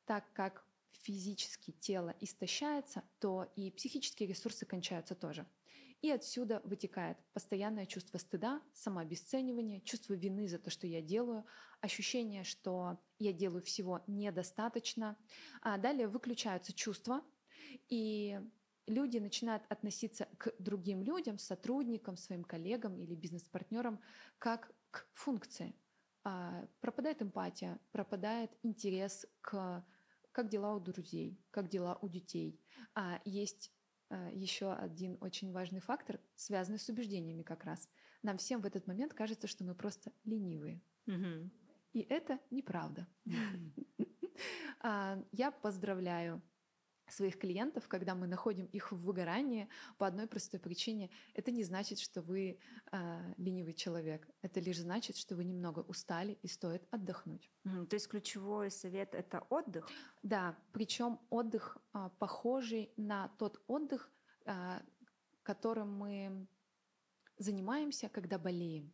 так 0.07 0.33
как 0.33 0.65
физически 0.93 1.73
тело 1.73 2.15
истощается, 2.21 3.03
то 3.19 3.53
и 3.57 3.71
психические 3.71 4.29
ресурсы 4.29 4.65
кончаются 4.65 5.15
тоже– 5.15 5.47
и 6.01 6.11
отсюда 6.11 6.61
вытекает 6.65 7.19
постоянное 7.33 7.87
чувство 7.87 8.19
стыда, 8.19 8.63
самообесценивание, 8.73 9.81
чувство 9.81 10.15
вины 10.15 10.49
за 10.49 10.59
то, 10.59 10.71
что 10.71 10.87
я 10.87 11.03
делаю, 11.03 11.45
ощущение, 11.81 12.45
что 12.45 12.99
я 13.19 13.33
делаю 13.33 13.63
всего 13.63 14.03
недостаточно. 14.07 15.17
А 15.61 15.77
далее 15.79 16.09
выключаются 16.09 16.73
чувства, 16.73 17.23
и 17.89 18.41
люди 18.87 19.19
начинают 19.19 19.65
относиться 19.69 20.29
к 20.39 20.53
другим 20.59 21.03
людям, 21.03 21.39
сотрудникам, 21.39 22.17
своим 22.17 22.45
коллегам 22.45 22.99
или 22.99 23.15
бизнес-партнерам 23.15 24.01
как 24.39 24.73
к 24.91 25.07
функции. 25.15 25.75
А, 26.25 26.67
пропадает 26.81 27.23
эмпатия, 27.23 27.79
пропадает 27.93 28.51
интерес 28.63 29.27
к 29.41 29.85
как 30.33 30.49
дела 30.49 30.75
у 30.75 30.81
друзей, 30.81 31.41
как 31.51 31.69
дела 31.69 31.99
у 32.01 32.09
детей. 32.09 32.61
А 32.95 33.21
есть 33.25 33.73
еще 34.33 34.73
один 34.73 35.19
очень 35.21 35.53
важный 35.53 35.81
фактор, 35.81 36.21
связанный 36.35 36.79
с 36.79 36.89
убеждениями 36.89 37.43
как 37.43 37.65
раз. 37.65 37.89
Нам 38.23 38.39
всем 38.39 38.61
в 38.61 38.67
этот 38.67 38.87
момент 38.87 39.15
кажется, 39.15 39.47
что 39.47 39.65
мы 39.65 39.75
просто 39.75 40.13
ленивые. 40.25 40.81
Угу. 41.07 41.51
И 41.95 42.01
это 42.09 42.39
неправда. 42.51 43.07
А, 44.81 45.21
я 45.33 45.51
поздравляю 45.51 46.41
своих 47.13 47.39
клиентов, 47.39 47.89
когда 47.89 48.15
мы 48.15 48.27
находим 48.27 48.67
их 48.67 48.93
в 48.93 48.97
выгорании 48.97 49.69
по 49.99 50.07
одной 50.07 50.27
простой 50.27 50.61
причине. 50.61 51.11
Это 51.35 51.51
не 51.51 51.65
значит, 51.65 51.99
что 51.99 52.23
вы 52.23 52.59
э, 52.93 53.35
ленивый 53.37 53.75
человек. 53.75 54.29
Это 54.43 54.61
лишь 54.61 54.79
значит, 54.79 55.17
что 55.17 55.37
вы 55.37 55.45
немного 55.45 55.81
устали 55.81 56.39
и 56.43 56.49
стоит 56.49 56.87
отдохнуть. 56.91 57.51
Mm, 57.65 57.87
то 57.87 57.95
есть 57.95 58.09
ключевой 58.09 58.71
совет 58.71 59.15
это 59.15 59.41
отдых? 59.51 59.89
Да, 60.23 60.57
причем 60.73 61.19
отдых 61.31 61.79
э, 61.95 62.11
похожий 62.19 62.93
на 62.97 63.29
тот 63.39 63.63
отдых, 63.67 64.11
э, 64.47 64.81
которым 65.43 65.93
мы 65.93 66.47
занимаемся, 67.39 68.09
когда 68.09 68.39
болеем. 68.39 68.93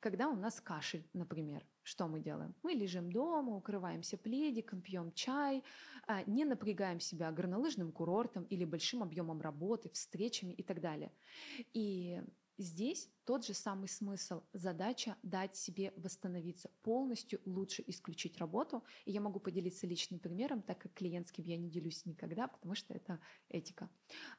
Когда 0.00 0.28
у 0.28 0.36
нас 0.36 0.60
кашель, 0.60 1.08
например, 1.12 1.64
что 1.82 2.06
мы 2.08 2.20
делаем? 2.20 2.54
Мы 2.62 2.72
лежим 2.72 3.10
дома, 3.10 3.56
укрываемся 3.56 4.18
пледиком, 4.18 4.80
пьем 4.82 5.12
чай, 5.12 5.64
а, 6.06 6.22
не 6.24 6.44
напрягаем 6.44 7.00
себя 7.00 7.30
горнолыжным 7.32 7.92
курортом 7.92 8.44
или 8.44 8.64
большим 8.64 9.02
объемом 9.02 9.40
работы, 9.40 9.88
встречами 9.90 10.52
и 10.52 10.62
так 10.62 10.80
далее. 10.80 11.12
И 11.72 12.22
здесь 12.58 13.10
тот 13.24 13.46
же 13.46 13.54
самый 13.54 13.88
смысл. 13.88 14.42
Задача 14.52 15.16
дать 15.22 15.56
себе 15.56 15.92
восстановиться, 15.96 16.70
полностью 16.82 17.40
лучше 17.44 17.82
исключить 17.86 18.38
работу. 18.38 18.84
И 19.04 19.12
я 19.12 19.20
могу 19.20 19.40
поделиться 19.40 19.86
личным 19.86 20.20
примером, 20.20 20.62
так 20.62 20.78
как 20.78 20.92
клиентским 20.92 21.44
я 21.44 21.56
не 21.56 21.70
делюсь 21.70 22.04
никогда, 22.04 22.48
потому 22.48 22.74
что 22.74 22.94
это 22.94 23.20
этика. 23.48 23.88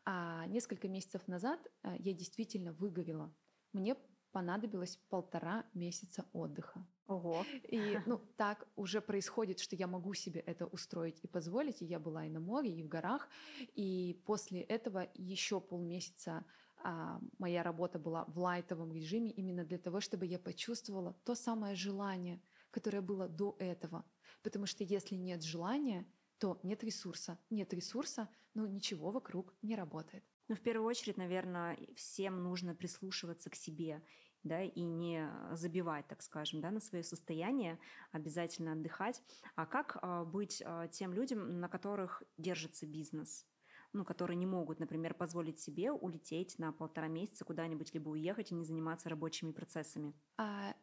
А 0.06 0.46
несколько 0.48 0.88
месяцев 0.88 1.28
назад 1.28 1.60
а, 1.82 1.96
я 1.98 2.14
действительно 2.14 2.74
выгорела. 2.74 3.34
Мне 3.74 3.96
понадобилось 4.32 4.98
полтора 5.10 5.66
месяца 5.74 6.26
отдыха. 6.34 6.86
Ого. 7.08 7.44
И 7.64 7.98
ну, 8.06 8.22
так 8.38 8.68
уже 8.76 9.02
происходит, 9.02 9.60
что 9.60 9.76
я 9.76 9.88
могу 9.88 10.14
себе 10.14 10.42
это 10.42 10.66
устроить 10.68 11.20
и 11.24 11.28
позволить. 11.28 11.82
И 11.82 11.86
я 11.86 12.00
была 12.00 12.26
и 12.26 12.30
на 12.30 12.40
море, 12.40 12.72
и 12.72 12.84
в 12.84 12.88
горах. 12.88 13.30
И 13.76 14.22
после 14.26 14.62
этого 14.62 15.10
еще 15.16 15.60
полмесяца 15.60 16.46
а, 16.84 17.20
моя 17.40 17.64
работа 17.64 18.00
была 18.00 18.26
в 18.26 18.38
лайтовом 18.40 18.94
режиме 18.94 19.32
именно 19.32 19.66
для 19.66 19.78
того, 19.78 20.00
чтобы 20.00 20.26
я 20.26 20.40
почувствовала 20.40 21.14
то 21.26 21.36
самое 21.36 21.76
желание, 21.76 22.42
которое 22.72 23.02
было 23.02 23.28
до 23.28 23.56
этого. 23.60 24.06
Потому 24.44 24.66
что 24.66 24.84
если 24.84 25.16
нет 25.16 25.44
желания, 25.44 26.06
то 26.38 26.60
нет 26.64 26.84
ресурса. 26.84 27.38
Нет 27.50 27.74
ресурса, 27.74 28.30
ну 28.54 28.66
ничего 28.66 29.12
вокруг 29.12 29.54
не 29.62 29.76
работает. 29.76 30.24
Ну, 30.50 30.56
в 30.56 30.62
первую 30.62 30.88
очередь, 30.88 31.18
наверное, 31.18 31.78
всем 31.96 32.44
нужно 32.44 32.74
прислушиваться 32.74 33.50
к 33.50 33.56
себе 33.56 34.02
да, 34.44 34.64
и 34.64 34.82
не 34.82 35.30
забивать, 35.54 36.08
так 36.08 36.22
скажем, 36.22 36.60
да, 36.60 36.72
на 36.72 36.80
свое 36.80 37.04
состояние, 37.04 37.80
обязательно 38.12 38.72
отдыхать. 38.72 39.22
А 39.56 39.66
как 39.66 39.98
а, 40.02 40.26
быть 40.26 40.64
а, 40.66 40.88
тем 40.88 41.14
людям, 41.14 41.60
на 41.60 41.70
которых 41.70 42.24
держится 42.38 42.86
бизнес? 42.86 43.46
ну, 43.92 44.06
которые 44.06 44.38
не 44.38 44.46
могут, 44.46 44.80
например, 44.80 45.16
позволить 45.16 45.60
себе 45.60 45.92
улететь 45.92 46.60
на 46.60 46.72
полтора 46.72 47.08
месяца 47.08 47.44
куда-нибудь, 47.44 47.92
либо 47.92 48.10
уехать 48.10 48.52
и 48.52 48.54
не 48.54 48.64
заниматься 48.64 49.10
рабочими 49.10 49.52
процессами? 49.52 50.14
А 50.38 50.76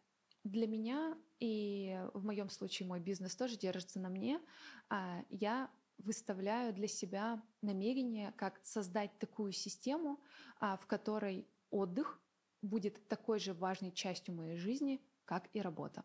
для 0.42 0.66
меня, 0.66 1.16
и 1.38 2.00
в 2.14 2.24
моем 2.24 2.48
случае 2.48 2.88
мой 2.88 2.98
бизнес 2.98 3.36
тоже 3.36 3.56
держится 3.56 4.00
на 4.00 4.08
мне, 4.08 4.40
а, 4.88 5.22
я 5.30 5.70
выставляю 5.98 6.72
для 6.72 6.88
себя 6.88 7.42
намерение, 7.62 8.32
как 8.32 8.60
создать 8.64 9.18
такую 9.18 9.52
систему, 9.52 10.20
а, 10.60 10.76
в 10.76 10.86
которой 10.86 11.48
отдых 11.70 12.20
будет 12.62 13.08
такой 13.08 13.38
же 13.38 13.54
важной 13.54 13.92
частью 13.92 14.34
моей 14.34 14.56
жизни, 14.56 15.02
как 15.24 15.48
и 15.52 15.60
работа. 15.60 16.04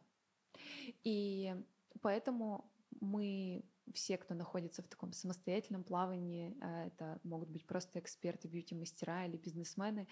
И 1.03 1.55
поэтому 2.01 2.71
мы 2.99 3.63
все, 3.93 4.17
кто 4.17 4.33
находится 4.33 4.81
в 4.81 4.87
таком 4.87 5.11
самостоятельном 5.11 5.83
плавании, 5.83 6.57
а, 6.61 6.85
это 6.87 7.19
могут 7.23 7.49
быть 7.49 7.65
просто 7.65 7.99
эксперты, 7.99 8.47
бьюти-мастера 8.47 9.25
или 9.25 9.37
бизнесмены, 9.37 10.07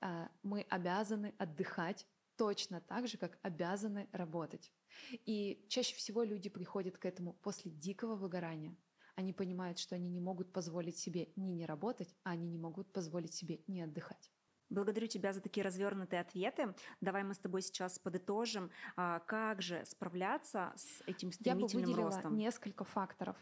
а, 0.00 0.30
мы 0.42 0.62
обязаны 0.62 1.34
отдыхать 1.38 2.06
точно 2.36 2.80
так 2.80 3.06
же, 3.06 3.18
как 3.18 3.38
обязаны 3.42 4.08
работать. 4.12 4.72
И 5.12 5.66
чаще 5.68 5.94
всего 5.94 6.22
люди 6.22 6.48
приходят 6.48 6.96
к 6.96 7.04
этому 7.04 7.34
после 7.34 7.70
дикого 7.70 8.16
выгорания– 8.16 8.76
они 9.20 9.32
понимают, 9.32 9.78
что 9.78 9.94
они 9.94 10.08
не 10.08 10.20
могут 10.20 10.52
позволить 10.52 10.98
себе 10.98 11.32
ни 11.36 11.52
не 11.52 11.66
работать, 11.66 12.14
а 12.24 12.30
они 12.30 12.48
не 12.48 12.58
могут 12.58 12.92
позволить 12.92 13.34
себе 13.34 13.60
не 13.66 13.82
отдыхать. 13.82 14.30
Благодарю 14.70 15.08
тебя 15.08 15.32
за 15.32 15.40
такие 15.40 15.64
развернутые 15.64 16.20
ответы. 16.20 16.74
Давай 17.00 17.24
мы 17.24 17.34
с 17.34 17.38
тобой 17.38 17.60
сейчас 17.62 17.98
подытожим, 17.98 18.70
а, 18.96 19.18
как 19.20 19.62
же 19.62 19.84
справляться 19.84 20.72
с 20.76 21.02
этим 21.06 21.32
стремительным 21.32 21.80
Я 21.80 21.86
бы 21.86 21.92
выделила 21.92 22.10
ростом. 22.12 22.36
несколько 22.36 22.84
факторов. 22.84 23.36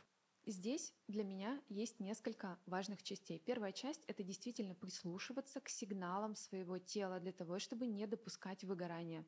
Здесь 0.47 0.95
для 1.09 1.25
меня 1.25 1.61
есть 1.69 2.01
несколько 2.01 2.59
важных 2.65 3.03
частей. 3.03 3.39
Первая 3.39 3.73
часть— 3.73 4.03
это 4.07 4.23
действительно 4.23 4.75
прислушиваться 4.75 5.61
к 5.61 5.69
сигналам 5.69 6.35
своего 6.35 6.79
тела 6.79 7.21
для 7.21 7.33
того, 7.33 7.59
чтобы 7.59 7.87
не 7.87 8.07
допускать 8.07 8.65
выгорания 8.65 9.27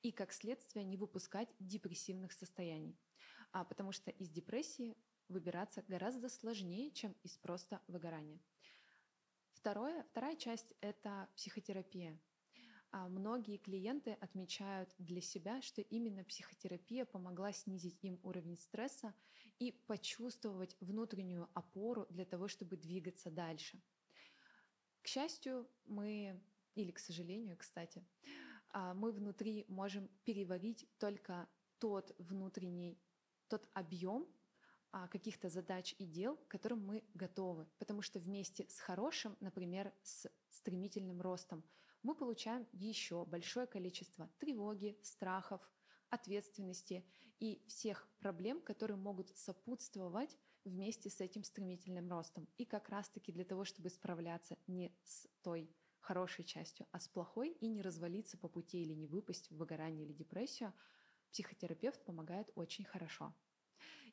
и, 0.00 0.10
как 0.10 0.32
следствие, 0.32 0.86
не 0.86 0.96
выпускать 0.96 1.50
депрессивных 1.58 2.32
состояний. 2.32 2.98
А 3.52 3.64
потому 3.64 3.92
что 3.92 4.10
из 4.10 4.30
депрессии 4.30 4.96
выбираться 5.32 5.84
гораздо 5.88 6.28
сложнее, 6.28 6.90
чем 6.92 7.16
из 7.22 7.36
просто 7.36 7.80
выгорания. 7.88 8.40
Второе, 9.54 10.04
вторая 10.04 10.36
часть– 10.36 10.72
это 10.80 11.28
психотерапия. 11.36 12.20
А 12.90 13.08
многие 13.08 13.56
клиенты 13.56 14.12
отмечают 14.12 14.94
для 14.98 15.22
себя, 15.22 15.62
что 15.62 15.80
именно 15.80 16.24
психотерапия 16.24 17.06
помогла 17.06 17.52
снизить 17.52 17.98
им 18.02 18.20
уровень 18.22 18.58
стресса 18.58 19.14
и 19.58 19.72
почувствовать 19.86 20.76
внутреннюю 20.80 21.48
опору 21.54 22.06
для 22.10 22.26
того, 22.26 22.48
чтобы 22.48 22.76
двигаться 22.76 23.30
дальше. 23.30 23.80
К 25.00 25.06
счастью, 25.06 25.68
мы, 25.84 26.40
или 26.74 26.90
к 26.90 26.98
сожалению, 26.98 27.56
кстати, 27.56 28.04
а, 28.70 28.94
мы 28.94 29.12
внутри 29.12 29.64
можем 29.68 30.08
переварить 30.24 30.86
только 30.98 31.48
тот 31.78 32.14
внутренний, 32.18 33.00
тот 33.48 33.68
объем 33.74 34.26
каких-то 35.10 35.48
задач 35.48 35.94
и 35.98 36.06
дел, 36.06 36.36
к 36.36 36.48
которым 36.48 36.86
мы 36.86 37.04
готовы. 37.14 37.66
Потому 37.78 38.02
что 38.02 38.18
вместе 38.18 38.66
с 38.68 38.78
хорошим, 38.78 39.36
например, 39.40 39.92
с 40.02 40.30
стремительным 40.50 41.20
ростом, 41.20 41.64
мы 42.02 42.14
получаем 42.14 42.66
еще 42.72 43.24
большое 43.24 43.66
количество 43.66 44.28
тревоги, 44.38 44.98
страхов, 45.02 45.60
ответственности 46.10 47.04
и 47.38 47.62
всех 47.66 48.08
проблем, 48.18 48.60
которые 48.60 48.96
могут 48.96 49.30
сопутствовать 49.36 50.36
вместе 50.64 51.10
с 51.10 51.20
этим 51.20 51.42
стремительным 51.42 52.08
ростом. 52.10 52.48
И 52.58 52.64
как 52.64 52.88
раз-таки 52.88 53.32
для 53.32 53.44
того, 53.44 53.64
чтобы 53.64 53.88
справляться 53.88 54.56
не 54.66 54.94
с 55.04 55.26
той 55.42 55.74
хорошей 56.00 56.44
частью, 56.44 56.86
а 56.90 56.98
с 56.98 57.08
плохой 57.08 57.52
и 57.52 57.68
не 57.68 57.82
развалиться 57.82 58.36
по 58.36 58.48
пути 58.48 58.82
или 58.82 58.92
не 58.92 59.06
выпасть 59.06 59.50
в 59.50 59.56
выгорание 59.56 60.04
или 60.04 60.12
депрессию, 60.12 60.74
психотерапевт 61.30 62.04
помогает 62.04 62.50
очень 62.54 62.84
хорошо. 62.84 63.34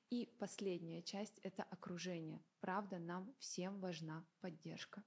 И 0.09 0.27
последняя 0.39 1.03
часть— 1.03 1.39
это 1.43 1.63
окружение. 1.63 2.41
Правда, 2.61 2.97
нам 2.97 3.31
всем 3.37 3.79
важна 3.79 4.25
поддержка. 4.41 5.03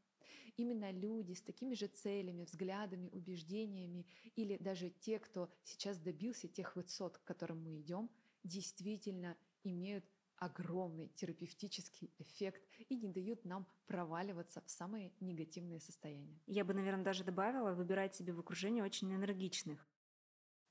Именно 0.57 0.93
люди 0.93 1.33
с 1.33 1.43
такими 1.43 1.75
же 1.75 1.89
целями, 1.89 2.45
взглядами, 2.45 3.09
убеждениями 3.09 4.07
или 4.37 4.57
даже 4.59 4.91
те, 4.91 5.19
кто 5.19 5.51
сейчас 5.65 5.99
добился 5.99 6.47
тех 6.47 6.77
высот, 6.77 7.19
к 7.19 7.25
которым 7.25 7.65
мы 7.65 7.81
идем, 7.81 8.11
действительно 8.45 9.37
имеют 9.65 10.05
огромный 10.37 11.09
терапевтический 11.09 12.13
эффект 12.19 12.63
и 12.89 12.97
не 12.97 13.09
дают 13.09 13.45
нам 13.45 13.67
проваливаться 13.87 14.61
в 14.61 14.71
самые 14.71 15.13
негативные 15.21 15.81
состояния. 15.81 16.41
Я 16.47 16.65
бы, 16.65 16.75
наверное, 16.75 17.05
даже 17.05 17.25
добавила, 17.25 17.73
выбирать 17.73 18.15
себе 18.15 18.33
в 18.33 18.41
окружении 18.41 18.83
очень 18.83 19.13
энергичных 19.13 19.89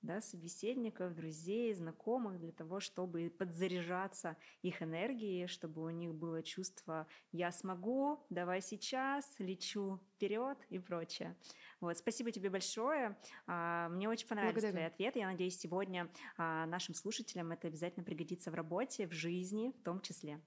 да, 0.02 0.22
собеседников, 0.22 1.16
друзей, 1.16 1.74
знакомых 1.74 2.40
для 2.40 2.52
того, 2.52 2.80
чтобы 2.80 3.30
подзаряжаться 3.30 4.38
их 4.62 4.82
энергией, 4.82 5.48
чтобы 5.48 5.84
у 5.84 5.90
них 5.90 6.14
было 6.14 6.44
чувство 6.44 7.08
«я 7.32 7.52
смогу», 7.52 8.26
«давай 8.30 8.62
сейчас», 8.62 9.26
«лечу 9.40 10.00
вперед» 10.16 10.58
и 10.70 10.80
прочее. 10.80 11.36
Вот, 11.80 11.98
спасибо 11.98 12.32
тебе 12.32 12.50
большое. 12.50 13.18
А, 13.48 13.90
мне 13.90 14.10
очень 14.10 14.28
понравились 14.28 14.54
Благодарю. 14.54 14.78
твои 14.78 14.88
ответы. 14.88 15.20
Я 15.20 15.28
надеюсь, 15.28 15.60
сегодня 15.60 16.12
а, 16.38 16.66
нашим 16.66 16.96
слушателям 16.96 17.52
это 17.52 17.68
обязательно 17.68 18.04
пригодится 18.04 18.52
в 18.52 18.56
работе, 18.56 19.08
в 19.08 19.14
жизни 19.14 19.72
в 19.80 19.84
том 19.84 20.02
числе. 20.02 20.42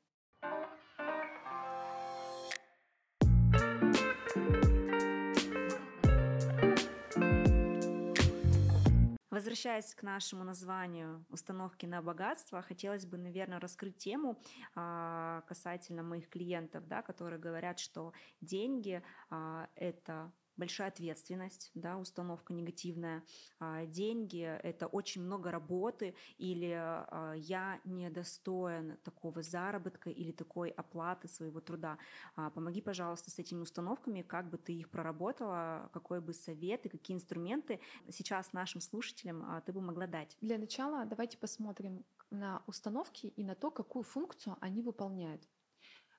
Возвращаясь 9.45 9.95
к 9.95 10.03
нашему 10.03 10.43
названию 10.43 11.27
установки 11.29 11.85
на 11.85 12.01
богатство, 12.01 12.63
хотелось 12.63 13.05
бы, 13.05 13.19
наверное, 13.19 13.61
раскрыть 13.61 13.99
тему 13.99 14.41
а, 14.75 15.43
касательно 15.47 16.03
моих 16.03 16.31
клиентов, 16.31 16.89
да, 16.89 17.03
которые 17.03 17.39
говорят, 17.39 17.79
что 17.79 18.15
деньги 18.41 19.03
а, 19.29 19.69
это 19.75 20.33
большая 20.57 20.89
ответственность, 20.89 21.71
да, 21.75 21.99
установка 21.99 22.53
негативная, 22.53 23.23
а, 23.59 23.87
деньги– 23.87 24.43
это 24.63 24.87
очень 24.87 25.23
много 25.23 25.51
работы, 25.51 26.15
или 26.39 26.73
а, 26.75 27.35
я 27.35 27.81
недостоин 27.85 28.97
такого 29.05 29.43
заработка 29.43 30.11
или 30.11 30.33
такой 30.33 30.71
оплаты 30.71 31.29
своего 31.29 31.61
труда. 31.61 31.99
А, 32.37 32.51
помоги, 32.51 32.81
пожалуйста, 32.81 33.31
с 33.31 33.39
этими 33.39 33.61
установками, 33.61 34.23
как 34.23 34.51
бы 34.51 34.59
ты 34.59 34.73
их 34.73 34.91
проработала, 34.91 35.91
какой 35.93 36.21
бы 36.21 36.33
совет 36.33 36.87
и 36.87 36.89
какие 36.89 37.17
инструменты 37.17 37.81
сейчас 38.11 38.53
нашим 38.53 38.81
слушателям 38.81 39.63
ты 39.67 39.73
бы 39.73 39.81
могла 39.81 40.07
дать. 40.07 40.37
Для 40.41 40.59
начала 40.59 41.05
давайте 41.05 41.39
посмотрим 41.39 42.05
на 42.31 42.63
установки 42.67 43.27
и 43.27 43.45
на 43.45 43.55
то, 43.55 43.71
какую 43.71 44.03
функцию 44.03 44.57
они 44.61 44.83
выполняют. 44.83 45.43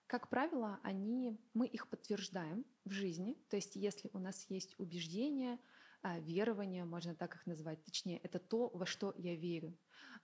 Как 0.08 0.30
правило, 0.30 0.80
они, 0.84 1.40
мы 1.54 1.68
их 1.68 1.90
подтверждаем 1.90 2.66
в 2.84 2.92
жизни. 2.92 3.38
То 3.50 3.56
есть 3.56 3.76
если 3.76 4.10
у 4.14 4.20
нас 4.20 4.46
есть 4.50 4.76
убеждения, 4.78 5.60
а, 6.04 6.20
верования, 6.20 6.86
можно 6.86 7.16
так 7.16 7.36
их 7.36 7.48
назвать, 7.48 7.84
точнее, 7.84 8.20
это 8.20 8.38
то, 8.38 8.70
во 8.70 8.86
что 8.86 9.16
я 9.18 9.36
верю, 9.36 9.76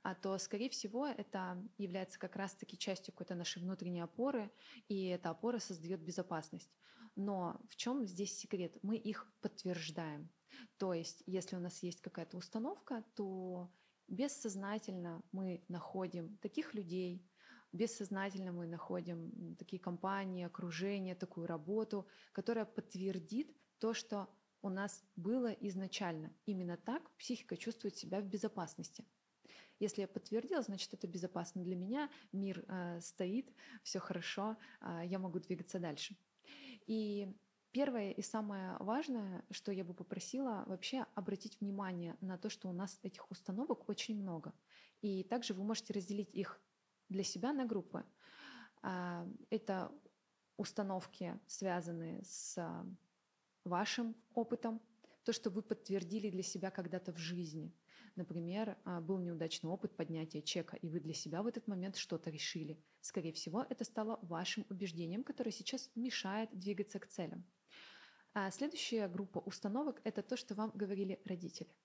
а 0.04 0.14
то, 0.14 0.38
скорее 0.38 0.70
всего, 0.70 1.08
это 1.08 1.58
является 1.80 2.20
как 2.20 2.36
раз-таки 2.36 2.78
частью 2.78 3.14
какой-то 3.14 3.34
нашей 3.34 3.64
внутренней 3.64 4.02
опоры, 4.02 4.52
и 4.88 5.08
эта 5.08 5.32
опора 5.32 5.58
создает 5.58 6.02
безопасность. 6.02 6.72
Но 7.16 7.60
в 7.68 7.76
чем 7.76 8.06
здесь 8.06 8.38
секрет? 8.38 8.78
Мы 8.84 8.96
их 8.96 9.34
подтверждаем. 9.42 10.30
То 10.78 10.94
есть, 10.94 11.24
если 11.26 11.56
у 11.56 11.60
нас 11.60 11.82
есть 11.82 12.02
какая-то 12.02 12.38
установка, 12.38 13.04
то 13.16 13.74
бессознательно 14.08 15.24
мы 15.32 15.64
находим 15.68 16.38
таких 16.38 16.76
людей, 16.76 17.26
бессознательно 17.72 18.52
мы 18.52 18.68
находим 18.68 19.56
такие 19.58 19.80
компании, 19.80 20.46
окружение, 20.46 21.16
такую 21.16 21.48
работу, 21.48 22.08
которая 22.32 22.66
подтвердит 22.66 23.56
то, 23.80 23.94
что 23.94 24.30
у 24.62 24.70
нас 24.70 25.04
было 25.16 25.52
изначально. 25.52 26.32
Именно 26.46 26.78
так 26.78 27.10
психика 27.18 27.58
чувствует 27.58 27.96
себя 27.96 28.22
в 28.22 28.26
безопасности. 28.26 29.06
Если 29.80 30.02
я 30.02 30.08
подтвердила, 30.08 30.62
значит, 30.62 30.94
это 30.94 31.08
безопасно 31.08 31.64
для 31.64 31.76
меня, 31.76 32.10
мир 32.32 32.64
э, 32.68 33.00
стоит, 33.02 33.52
все 33.82 34.00
хорошо, 34.00 34.58
э, 34.80 35.02
я 35.06 35.18
могу 35.18 35.40
двигаться 35.40 35.80
дальше. 35.80 36.16
И 36.86 37.28
первое 37.72 38.12
и 38.12 38.22
самое 38.22 38.78
важное, 38.80 39.44
что 39.50 39.72
я 39.72 39.84
бы 39.84 39.96
попросила, 39.96 40.64
вообще 40.68 41.08
обратить 41.16 41.60
внимание 41.60 42.16
на 42.22 42.38
то, 42.38 42.50
что 42.50 42.70
у 42.70 42.74
нас 42.74 43.00
этих 43.02 43.30
установок 43.32 43.90
очень 43.90 44.22
много. 44.22 44.54
И 45.02 45.24
также 45.24 45.56
вы 45.56 45.64
можете 45.64 45.94
разделить 45.94 46.30
их 46.32 46.62
для 47.12 47.24
себя 47.24 47.54
на 47.54 47.66
группы. 47.66 48.04
А, 48.82 49.28
это 49.50 49.92
установки, 50.58 51.40
связанные 51.48 52.24
с 52.24 52.58
вашим 53.64 54.16
опытом, 54.34 54.82
то, 55.24 55.34
что 55.34 55.50
вы 55.50 55.62
подтвердили 55.62 56.30
для 56.30 56.44
себя 56.44 56.72
когда-то 56.72 57.14
в 57.14 57.18
жизни. 57.18 57.74
Например, 58.16 58.78
а, 58.84 59.00
был 59.02 59.20
неудачный 59.20 59.70
опыт 59.70 59.96
поднятия 59.96 60.42
чека, 60.42 60.78
и 60.78 60.90
вы 60.90 61.00
для 61.00 61.14
себя 61.14 61.44
в 61.44 61.48
этот 61.48 61.68
момент 61.68 61.96
что-то 61.96 62.30
решили. 62.30 62.78
Скорее 63.02 63.32
всего, 63.34 63.66
это 63.70 63.84
стало 63.84 64.20
вашим 64.22 64.66
убеждением, 64.70 65.24
которое 65.24 65.52
сейчас 65.52 65.90
мешает 65.96 66.50
двигаться 66.58 67.00
к 67.00 67.08
целям. 67.08 67.46
А 68.34 68.50
следующая 68.52 69.08
группа 69.08 69.40
установок– 69.40 70.02
это 70.04 70.24
то, 70.24 70.38
что 70.38 70.56
вам 70.56 70.72
говорили 70.74 71.22
родители. 71.26 71.76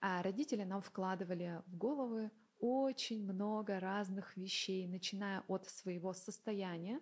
А 0.00 0.22
родители 0.22 0.64
нам 0.64 0.80
вкладывали 0.80 1.62
в 1.66 1.76
головы 1.76 2.30
очень 2.58 3.24
много 3.24 3.80
разных 3.80 4.36
вещей, 4.36 4.86
начиная 4.86 5.42
от 5.48 5.68
своего 5.68 6.12
состояния, 6.12 7.00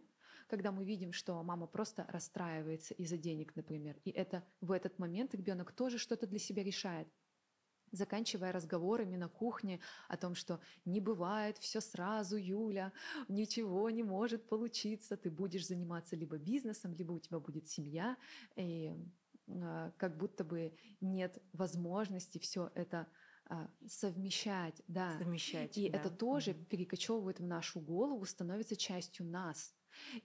когда 0.49 0.71
мы 0.71 0.85
видим, 0.85 1.13
что 1.13 1.43
мама 1.43 1.67
просто 1.67 2.07
расстраивается 2.09 2.95
из-за 2.95 3.17
денег, 3.17 3.57
например, 3.57 3.97
и 4.05 4.11
это 4.11 4.45
в 4.61 4.73
этот 4.73 4.99
момент 4.99 5.35
ребенок 5.35 5.73
тоже 5.73 5.99
что-то 5.99 6.27
для 6.27 6.39
себя 6.39 6.63
решает 6.63 7.09
заканчивая 7.93 8.53
разговорами 8.53 9.17
на 9.17 9.29
кухне 9.29 9.81
о 10.09 10.17
том, 10.17 10.35
что 10.35 10.61
не 10.85 11.01
бывает 11.01 11.59
все 11.59 11.81
сразу, 11.81 12.37
Юля, 12.37 12.93
ничего 13.29 13.91
не 13.91 14.03
может 14.03 14.49
получиться, 14.49 15.17
ты 15.17 15.31
будешь 15.31 15.67
заниматься 15.67 16.17
либо 16.17 16.39
бизнесом, 16.39 16.95
либо 16.95 17.13
у 17.13 17.21
тебя 17.21 17.39
будет 17.39 17.69
семья, 17.69 18.17
и 18.57 18.95
э, 19.47 19.93
как 19.97 20.17
будто 20.17 20.45
бы 20.45 20.77
нет 21.01 21.43
возможности 21.53 22.39
все 22.39 22.71
это 22.75 23.07
совмещать, 23.87 24.83
да. 24.89 25.17
Совмещать. 25.19 25.77
И 25.79 25.89
да. 25.89 25.99
это 25.99 26.11
тоже 26.11 26.53
mm-hmm. 26.53 26.65
перекочевывает 26.67 27.41
в 27.41 27.45
нашу 27.45 27.81
голову, 27.81 28.25
становится 28.25 28.77
частью 28.77 29.27
нас. 29.27 29.75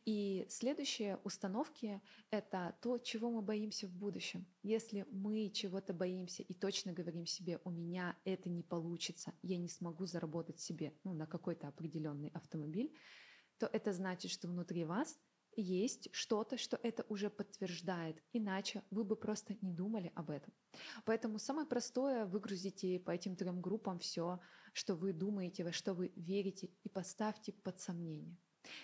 И 0.06 0.45
следующие 0.50 1.17
установки— 1.24 2.02
это 2.30 2.76
то, 2.82 2.98
чего 2.98 3.32
мы 3.32 3.41
боимся 3.41 3.88
в 3.88 3.93
будущем. 3.93 4.45
Если 4.63 5.06
мы 5.12 5.50
чего-то 5.50 5.93
боимся 5.93 6.43
и 6.43 6.54
точно 6.54 6.93
говорим 6.93 7.26
себе, 7.26 7.60
у 7.63 7.72
меня 7.72 8.17
это 8.26 8.50
не 8.50 8.63
получится, 8.63 9.34
я 9.41 9.58
не 9.58 9.69
смогу 9.69 10.06
заработать 10.06 10.60
себе 10.60 10.93
ну, 11.04 11.13
на 11.13 11.26
какой-то 11.26 11.67
определенный 11.67 12.30
автомобиль, 12.30 12.93
то 13.58 13.67
это 13.67 13.93
значит, 13.93 14.32
что 14.32 14.48
внутри 14.48 14.84
вас 14.84 15.19
есть 15.56 16.10
что-то, 16.14 16.58
что 16.58 16.80
это 16.82 17.06
уже 17.10 17.30
подтверждает. 17.30 18.22
Иначе 18.34 18.84
вы 18.92 19.04
бы 19.04 19.16
просто 19.16 19.58
не 19.62 19.74
думали 19.74 20.12
об 20.16 20.30
этом. 20.30 20.54
Поэтому 21.06 21.40
самое 21.40 21.68
простое— 21.68 22.26
выгрузите 22.28 23.00
по 23.00 23.12
этим 23.12 23.36
трем 23.36 23.62
группам 23.62 24.00
все, 24.00 24.40
что 24.74 24.96
вы 24.96 25.14
думаете, 25.14 25.64
во 25.64 25.72
что 25.72 25.94
вы 25.94 26.12
верите, 26.16 26.70
и 26.84 26.90
поставьте 26.90 27.54
под 27.54 27.80
сомнение. 27.80 28.38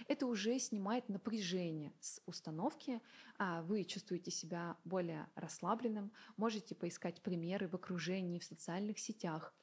Это 0.07 0.25
уже 0.25 0.59
снимает 0.59 1.07
напряжение 1.07 1.93
с 1.99 2.21
установки, 2.25 2.99
а 3.37 3.61
вы 3.61 3.83
чувствуете 3.83 4.31
себя 4.31 4.75
более 4.83 5.27
расслабленным, 5.35 6.11
можете 6.35 6.75
поискать 6.75 7.21
примеры 7.21 7.67
в 7.67 7.75
окружении, 7.75 8.39
в 8.39 8.43
социальных 8.43 8.99
сетях, 8.99 9.53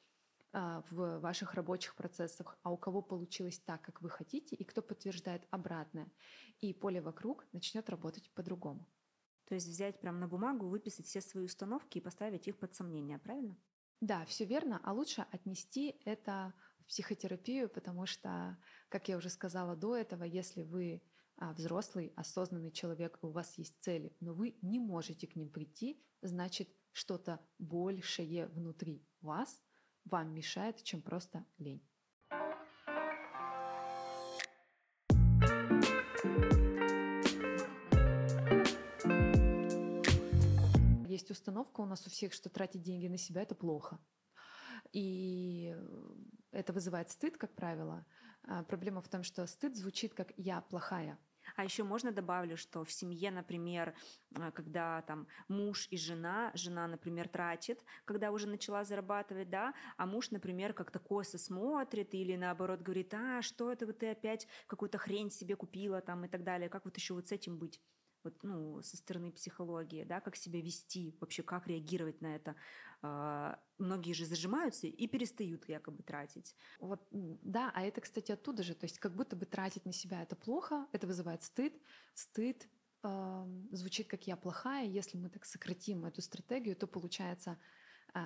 в 0.89 1.19
ваших 1.19 1.53
рабочих 1.53 1.95
процессах, 1.95 2.57
а 2.63 2.71
у 2.71 2.77
кого 2.77 3.01
получилось 3.01 3.59
так, 3.59 3.81
как 3.81 4.01
вы 4.01 4.09
хотите, 4.09 4.55
и 4.55 4.63
кто 4.63 4.81
подтверждает 4.81 5.45
обратное. 5.51 6.09
И 6.61 6.73
поле 6.73 7.01
вокруг 7.01 7.45
начнет 7.51 7.89
работать 7.89 8.31
по-другому. 8.33 8.87
То 9.47 9.55
есть 9.55 9.67
взять 9.67 9.99
прямо 9.99 10.17
на 10.17 10.27
бумагу, 10.27 10.67
выписать 10.67 11.07
все 11.07 11.19
свои 11.19 11.43
установки 11.43 11.97
и 11.97 12.01
поставить 12.01 12.47
их 12.47 12.57
под 12.57 12.73
сомнение, 12.73 13.19
правильно? 13.19 13.57
Да, 13.99 14.25
все 14.25 14.45
верно, 14.45 14.79
а 14.83 14.93
лучше 14.93 15.25
отнести 15.31 16.01
это 16.05 16.53
в 16.79 16.85
психотерапию, 16.85 17.69
потому 17.69 18.05
что, 18.05 18.57
как 18.89 19.09
я 19.09 19.17
уже 19.17 19.29
сказала 19.29 19.75
до 19.75 19.95
этого, 19.95 20.23
если 20.23 20.63
вы 20.63 21.01
а, 21.37 21.53
взрослый, 21.53 22.13
осознанный 22.15 22.71
человек, 22.71 23.19
у 23.21 23.27
вас 23.27 23.57
есть 23.57 23.81
цели, 23.81 24.15
но 24.21 24.33
вы 24.33 24.57
не 24.61 24.79
можете 24.79 25.27
к 25.27 25.35
ним 25.35 25.49
прийти, 25.49 26.01
значит, 26.21 26.69
что-то 26.91 27.45
большее 27.59 28.47
внутри 28.47 29.05
вас 29.19 29.64
вам 30.05 30.33
мешает, 30.33 30.83
чем 30.83 31.01
просто 31.01 31.45
лень. 31.57 31.83
Есть 41.07 41.31
установка 41.31 41.81
у 41.81 41.85
нас 41.85 42.05
у 42.07 42.09
всех, 42.09 42.33
что 42.33 42.49
тратить 42.49 42.83
деньги 42.83 43.07
на 43.07 43.17
себя 43.17 43.41
это 43.41 43.55
плохо. 43.55 43.99
И 44.91 45.75
это 46.51 46.73
вызывает 46.73 47.09
стыд, 47.09 47.37
как 47.37 47.55
правило. 47.55 48.05
А 48.43 48.63
проблема 48.63 49.01
в 49.01 49.07
том, 49.07 49.23
что 49.23 49.47
стыд 49.47 49.75
звучит 49.75 50.13
как 50.13 50.33
«я 50.37 50.61
плохая», 50.61 51.17
а 51.55 51.63
еще 51.63 51.83
можно 51.83 52.11
добавлю, 52.11 52.57
что 52.57 52.83
в 52.83 52.91
семье, 52.91 53.31
например, 53.31 53.95
а, 54.35 54.51
когда 54.51 55.01
там 55.03 55.27
муж 55.47 55.87
и 55.91 55.97
жена, 55.97 56.51
жена, 56.53 56.87
например, 56.87 57.27
тратит, 57.27 57.83
когда 58.05 58.31
уже 58.31 58.47
начала 58.47 58.83
зарабатывать, 58.83 59.49
да, 59.49 59.73
а 59.97 60.05
муж, 60.05 60.31
например, 60.31 60.73
как-то 60.73 60.99
косо 60.99 61.37
смотрит 61.37 62.13
или 62.13 62.35
наоборот 62.35 62.81
говорит, 62.81 63.13
а 63.13 63.41
что 63.41 63.71
это 63.71 63.85
вот 63.85 63.99
ты 63.99 64.11
опять 64.11 64.47
какую-то 64.67 64.97
хрень 64.97 65.29
себе 65.31 65.55
купила 65.55 66.01
там 66.01 66.25
и 66.25 66.27
так 66.27 66.43
далее, 66.43 66.69
как 66.69 66.85
вот 66.85 66.97
еще 66.97 67.13
вот 67.13 67.27
с 67.27 67.31
этим 67.31 67.57
быть? 67.57 67.81
Вот, 68.25 68.43
ну, 68.43 68.81
со 68.81 68.97
стороны 68.97 69.31
психологии, 69.31 70.03
да, 70.03 70.19
как 70.19 70.35
себя 70.35 70.59
вести, 70.59 71.15
вообще 71.21 71.43
как 71.43 71.67
реагировать 71.67 72.21
на 72.21 72.35
это. 72.35 72.55
А, 73.01 73.59
многие 73.77 74.13
же 74.13 74.25
зажимаются 74.25 74.87
и 74.87 75.07
перестают 75.07 75.69
якобы 75.69 76.03
тратить. 76.03 76.55
Вот, 76.79 77.07
да, 77.11 77.71
а 77.73 77.83
это, 77.83 78.01
кстати, 78.01 78.31
оттуда 78.31 78.63
же, 78.63 78.75
то 78.75 78.85
есть 78.85 78.99
как 78.99 79.15
будто 79.15 79.35
бы 79.35 79.45
тратить 79.45 79.85
на 79.85 79.93
себя 79.93 80.23
это 80.23 80.35
плохо, 80.35 80.87
это 80.91 81.07
вызывает 81.07 81.43
стыд, 81.43 81.73
стыд 82.13 82.67
э, 83.03 83.45
звучит 83.71 84.07
как 84.07 84.27
я 84.27 84.35
плохая, 84.35 84.85
если 84.85 85.17
мы 85.17 85.29
так 85.29 85.45
сократим 85.45 86.05
эту 86.05 86.21
стратегию, 86.21 86.75
то 86.75 86.87
получается 86.87 87.57
э, 88.13 88.19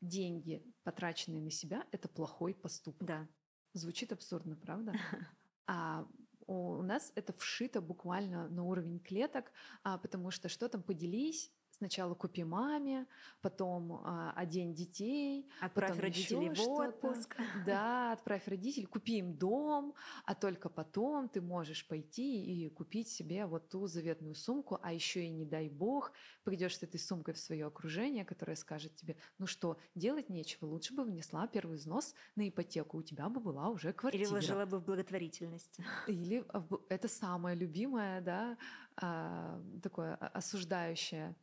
деньги, 0.00 0.64
потраченные 0.84 1.42
на 1.42 1.50
себя, 1.50 1.86
это 1.90 2.08
плохой 2.08 2.54
поступок. 2.54 3.06
Да. 3.06 3.28
Звучит 3.72 4.12
абсурдно, 4.12 4.56
правда? 4.56 4.94
А 5.72 6.08
у 6.50 6.82
нас 6.82 7.12
это 7.14 7.32
вшито 7.32 7.80
буквально 7.80 8.48
на 8.48 8.64
уровень 8.64 8.98
клеток, 8.98 9.52
а, 9.84 9.98
потому 9.98 10.32
что 10.32 10.48
что 10.48 10.68
там 10.68 10.82
поделись, 10.82 11.52
Сначала 11.80 12.12
купи 12.12 12.44
маме, 12.44 13.06
потом 13.40 14.02
а, 14.04 14.34
одень 14.36 14.74
детей, 14.74 15.48
отправь 15.62 15.92
потом 15.92 16.02
родителей 16.02 16.50
в 16.50 16.60
отпуск. 16.68 17.36
Да, 17.64 18.12
отправь 18.12 18.46
родителей, 18.46 18.84
купи 18.84 19.16
им 19.16 19.32
дом, 19.32 19.94
а 20.26 20.34
только 20.34 20.68
потом 20.68 21.30
ты 21.30 21.40
можешь 21.40 21.88
пойти 21.88 22.44
и 22.44 22.68
купить 22.68 23.08
себе 23.08 23.46
вот 23.46 23.70
ту 23.70 23.86
заветную 23.86 24.34
сумку, 24.34 24.78
а 24.82 24.92
еще 24.92 25.24
и 25.24 25.30
не 25.30 25.46
дай 25.46 25.70
бог 25.70 26.12
придешь 26.44 26.76
с 26.76 26.82
этой 26.82 27.00
сумкой 27.00 27.32
в 27.32 27.38
свое 27.38 27.64
окружение, 27.64 28.26
которое 28.26 28.56
скажет 28.56 28.94
тебе, 28.96 29.16
ну 29.38 29.46
что, 29.46 29.78
делать 29.94 30.28
нечего, 30.28 30.66
лучше 30.66 30.92
бы 30.92 31.02
внесла 31.04 31.46
первый 31.46 31.78
взнос 31.78 32.14
на 32.36 32.46
ипотеку, 32.46 32.98
у 32.98 33.02
тебя 33.02 33.30
бы 33.30 33.40
была 33.40 33.70
уже 33.70 33.94
квартира. 33.94 34.24
Или 34.24 34.30
вложила 34.30 34.66
бы 34.66 34.80
в 34.80 34.84
благотворительность. 34.84 35.78
Или 36.06 36.44
это 36.90 37.08
самое 37.08 37.56
любимое, 37.56 38.20
да, 38.20 38.58
а, 38.96 39.62
такое 39.82 40.14
осуждающее 40.14 41.34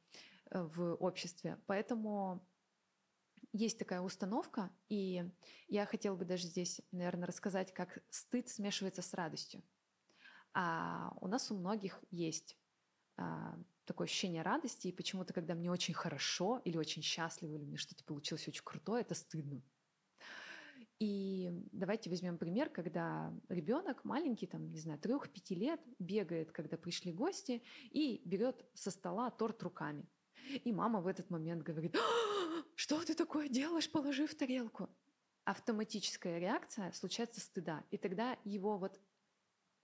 э, 0.52 0.62
в 0.62 0.96
обществе. 0.96 1.60
Поэтому 1.66 2.46
есть 3.54 3.80
такая 3.80 4.02
установка, 4.02 4.72
и 4.90 5.30
я 5.68 5.86
хотела 5.86 6.16
бы 6.16 6.26
даже 6.26 6.48
здесь, 6.48 6.82
наверное, 6.92 7.28
рассказать, 7.28 7.74
как 7.74 8.00
стыд 8.10 8.50
смешивается 8.50 9.02
с 9.02 9.14
радостью. 9.14 9.64
А 10.54 11.14
у 11.22 11.28
нас 11.28 11.52
у 11.52 11.58
многих 11.58 12.04
есть 12.12 12.58
а, 13.16 13.58
такое 13.86 14.06
ощущение 14.06 14.42
радости, 14.44 14.88
и 14.88 14.92
почему-то, 14.92 15.34
когда 15.34 15.56
мне 15.56 15.72
очень 15.72 15.94
хорошо 15.94 16.62
или 16.66 16.78
очень 16.78 17.02
счастливо, 17.02 17.56
или 17.56 17.66
мне 17.66 17.78
что-то 17.78 18.04
получилось 18.04 18.48
очень 18.48 18.64
крутое, 18.64 19.02
это 19.02 19.16
стыдно. 19.16 19.62
И 21.00 21.52
давайте 21.72 22.10
возьмем 22.10 22.38
пример, 22.38 22.70
когда 22.70 23.32
ребенок 23.50 24.04
маленький, 24.04 24.48
там, 24.48 24.72
не 24.72 24.80
знаю, 24.80 25.00
трех-пяти 25.00 25.54
лет, 25.54 25.80
бегает, 26.00 26.52
когда 26.52 26.76
пришли 26.76 27.12
гости, 27.12 27.62
и 27.92 28.22
берет 28.26 28.66
со 28.74 28.90
стола 28.90 29.30
торт 29.30 29.62
руками. 29.62 30.10
И 30.64 30.72
мама 30.72 31.02
в 31.02 31.08
этот 31.08 31.30
момент 31.30 31.62
говорит, 31.62 31.96
«А, 31.96 32.64
что 32.76 33.04
ты 33.04 33.14
такое 33.14 33.48
делаешь, 33.48 33.92
положив 33.92 34.34
тарелку? 34.34 34.90
Автоматическая 35.44 36.40
реакция 36.40 36.92
случается 36.94 37.42
стыда. 37.42 37.84
И 37.92 37.98
тогда 37.98 38.38
его 38.44 38.78
вот 38.78 39.00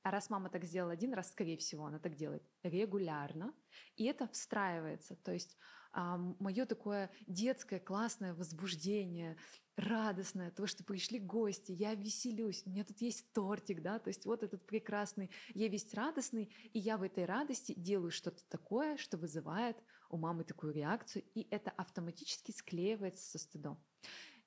а 0.03 0.11
раз 0.11 0.29
мама 0.29 0.49
так 0.49 0.65
сделала 0.65 0.91
один 0.91 1.13
раз, 1.13 1.31
скорее 1.31 1.57
всего, 1.57 1.85
она 1.85 1.97
так 1.97 2.15
делает 2.15 2.43
регулярно, 2.61 3.53
и 3.95 4.03
это 4.03 4.27
встраивается. 4.27 5.15
То 5.15 5.31
есть 5.31 5.57
а, 5.93 6.17
мое 6.17 6.65
такое 6.65 7.11
детское 7.27 7.79
классное 7.79 8.33
возбуждение, 8.33 9.37
радостное, 9.75 10.51
то, 10.51 10.65
что 10.65 10.83
пришли 10.83 11.19
гости, 11.19 11.71
я 11.71 11.93
веселюсь, 11.93 12.63
у 12.65 12.71
меня 12.71 12.83
тут 12.83 12.99
есть 13.01 13.31
тортик, 13.31 13.81
да, 13.81 13.99
то 13.99 14.09
есть 14.09 14.25
вот 14.25 14.43
этот 14.43 14.65
прекрасный, 14.65 15.29
я 15.53 15.67
весь 15.67 15.93
радостный, 15.93 16.53
и 16.73 16.79
я 16.79 16.97
в 16.97 17.03
этой 17.03 17.25
радости 17.25 17.73
делаю 17.77 18.11
что-то 18.11 18.43
такое, 18.49 18.97
что 18.97 19.17
вызывает 19.17 19.77
у 20.09 20.17
мамы 20.17 20.43
такую 20.43 20.73
реакцию, 20.73 21.23
и 21.35 21.47
это 21.51 21.71
автоматически 21.71 22.51
склеивается 22.51 23.29
со 23.29 23.37
стыдом. 23.37 23.83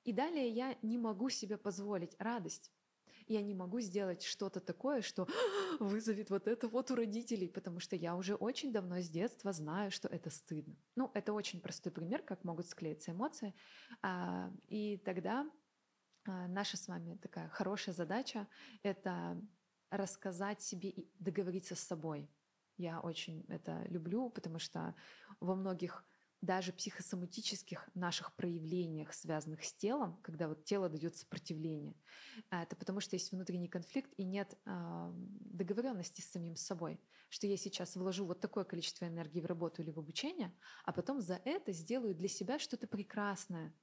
И 0.03 0.13
далее 0.13 0.49
я 0.49 0.77
не 0.81 0.97
могу 0.97 1.29
себе 1.29 1.57
позволить 1.57 2.15
радость 2.19 2.71
я 3.27 3.41
не 3.41 3.53
могу 3.53 3.79
сделать 3.79 4.23
что-то 4.23 4.59
такое, 4.59 5.01
что 5.01 5.27
вызовет 5.79 6.29
вот 6.29 6.47
это 6.47 6.67
вот 6.67 6.91
у 6.91 6.95
родителей, 6.95 7.47
потому 7.47 7.79
что 7.79 7.95
я 7.95 8.15
уже 8.15 8.35
очень 8.35 8.71
давно 8.71 8.99
с 8.99 9.09
детства 9.09 9.51
знаю, 9.53 9.91
что 9.91 10.07
это 10.07 10.29
стыдно. 10.29 10.75
Ну, 10.95 11.11
это 11.13 11.33
очень 11.33 11.61
простой 11.61 11.91
пример, 11.91 12.21
как 12.21 12.43
могут 12.43 12.67
склеиться 12.67 13.11
эмоции. 13.11 13.53
А, 14.01 14.51
и 14.67 14.97
тогда 14.97 15.49
а, 16.25 16.47
наша 16.47 16.77
с 16.77 16.87
вами 16.87 17.17
такая 17.17 17.49
хорошая 17.49 17.95
задача— 17.95 18.47
это 18.83 19.41
рассказать 19.89 20.61
себе 20.61 20.89
и 20.89 21.09
договориться 21.19 21.75
с 21.75 21.79
собой. 21.79 22.29
Я 22.77 22.99
очень 22.99 23.45
это 23.47 23.83
люблю, 23.87 24.29
потому 24.29 24.59
что 24.59 24.95
во 25.39 25.55
многих 25.55 26.05
даже 26.41 26.71
психосоматических 26.71 27.89
наших 27.95 28.35
проявлениях, 28.35 29.13
связанных 29.13 29.63
с 29.63 29.73
телом, 29.73 30.19
когда 30.21 30.47
вот 30.47 30.65
тело 30.65 30.89
дает 30.89 31.15
сопротивление, 31.15 31.95
а, 32.49 32.63
это 32.63 32.75
потому 32.75 32.99
что 32.99 33.15
есть 33.15 33.31
внутренний 33.31 33.67
конфликт 33.67 34.13
и 34.17 34.23
нет 34.23 34.57
э, 34.65 35.11
договоренности 35.13 36.21
с 36.21 36.31
самим 36.31 36.55
собой, 36.55 36.99
что 37.29 37.47
я 37.47 37.57
сейчас 37.57 37.95
вложу 37.95 38.25
вот 38.25 38.39
такое 38.39 38.63
количество 38.63 39.05
энергии 39.05 39.41
в 39.41 39.45
работу 39.45 39.81
или 39.81 39.91
в 39.91 39.99
обучение, 39.99 40.53
а 40.85 40.93
потом 40.93 41.21
за 41.21 41.41
это 41.43 41.71
сделаю 41.71 42.15
для 42.15 42.27
себя 42.27 42.59
что-то 42.59 42.87
прекрасное, 42.87 43.73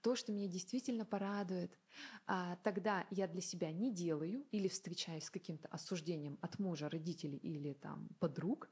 то, 0.00 0.14
что 0.14 0.32
меня 0.32 0.48
действительно 0.48 1.04
порадует. 1.04 1.78
А 2.26 2.56
тогда 2.56 3.06
я 3.10 3.26
для 3.26 3.40
себя 3.40 3.72
не 3.72 3.92
делаю 3.92 4.46
или 4.50 4.68
встречаюсь 4.68 5.24
с 5.24 5.30
каким-то 5.30 5.68
осуждением 5.68 6.38
от 6.40 6.58
мужа, 6.58 6.88
родителей 6.88 7.38
или 7.38 7.74
там 7.74 8.08
подруг 8.20 8.70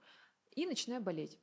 и 0.54 0.66
начинаю 0.66 1.02
болеть. 1.02 1.40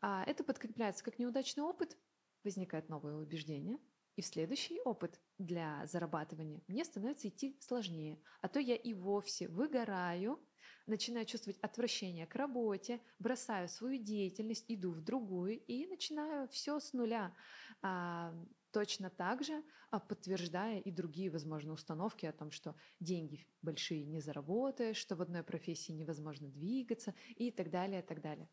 А 0.00 0.24
это 0.24 0.44
подкрепляется 0.44 1.04
как 1.04 1.18
неудачный 1.18 1.62
опыт, 1.62 1.96
возникает 2.44 2.88
новое 2.88 3.16
убеждение, 3.16 3.78
и 4.16 4.22
в 4.22 4.26
следующий 4.26 4.80
опыт 4.80 5.20
для 5.38 5.86
зарабатывания 5.86 6.62
мне 6.66 6.84
становится 6.84 7.28
идти 7.28 7.56
сложнее. 7.60 8.20
А 8.40 8.48
то 8.48 8.58
я 8.58 8.76
и 8.76 8.92
вовсе 8.92 9.48
выгораю, 9.48 10.40
начинаю 10.86 11.26
чувствовать 11.26 11.58
отвращение 11.60 12.26
к 12.26 12.34
работе, 12.34 13.00
бросаю 13.18 13.68
свою 13.68 14.02
деятельность, 14.02 14.64
иду 14.68 14.92
в 14.92 15.00
другую 15.00 15.60
и 15.60 15.86
начинаю 15.86 16.48
все 16.48 16.80
с 16.80 16.92
нуля. 16.92 17.34
А, 17.82 18.34
точно 18.72 19.10
так 19.10 19.42
же 19.42 19.62
а, 19.90 20.00
подтверждая 20.00 20.80
и 20.80 20.90
другие, 20.90 21.30
возможно, 21.30 21.72
установки 21.72 22.26
о 22.26 22.32
том, 22.32 22.50
что 22.50 22.74
деньги 23.00 23.46
большие 23.62 24.04
не 24.04 24.20
заработаешь, 24.20 24.96
что 24.96 25.16
в 25.16 25.22
одной 25.22 25.42
профессии 25.42 25.92
невозможно 25.92 26.48
двигаться 26.48 27.14
и 27.36 27.50
так 27.50 27.70
далее, 27.70 28.00
и 28.00 28.04
так 28.04 28.20
далее. 28.20 28.48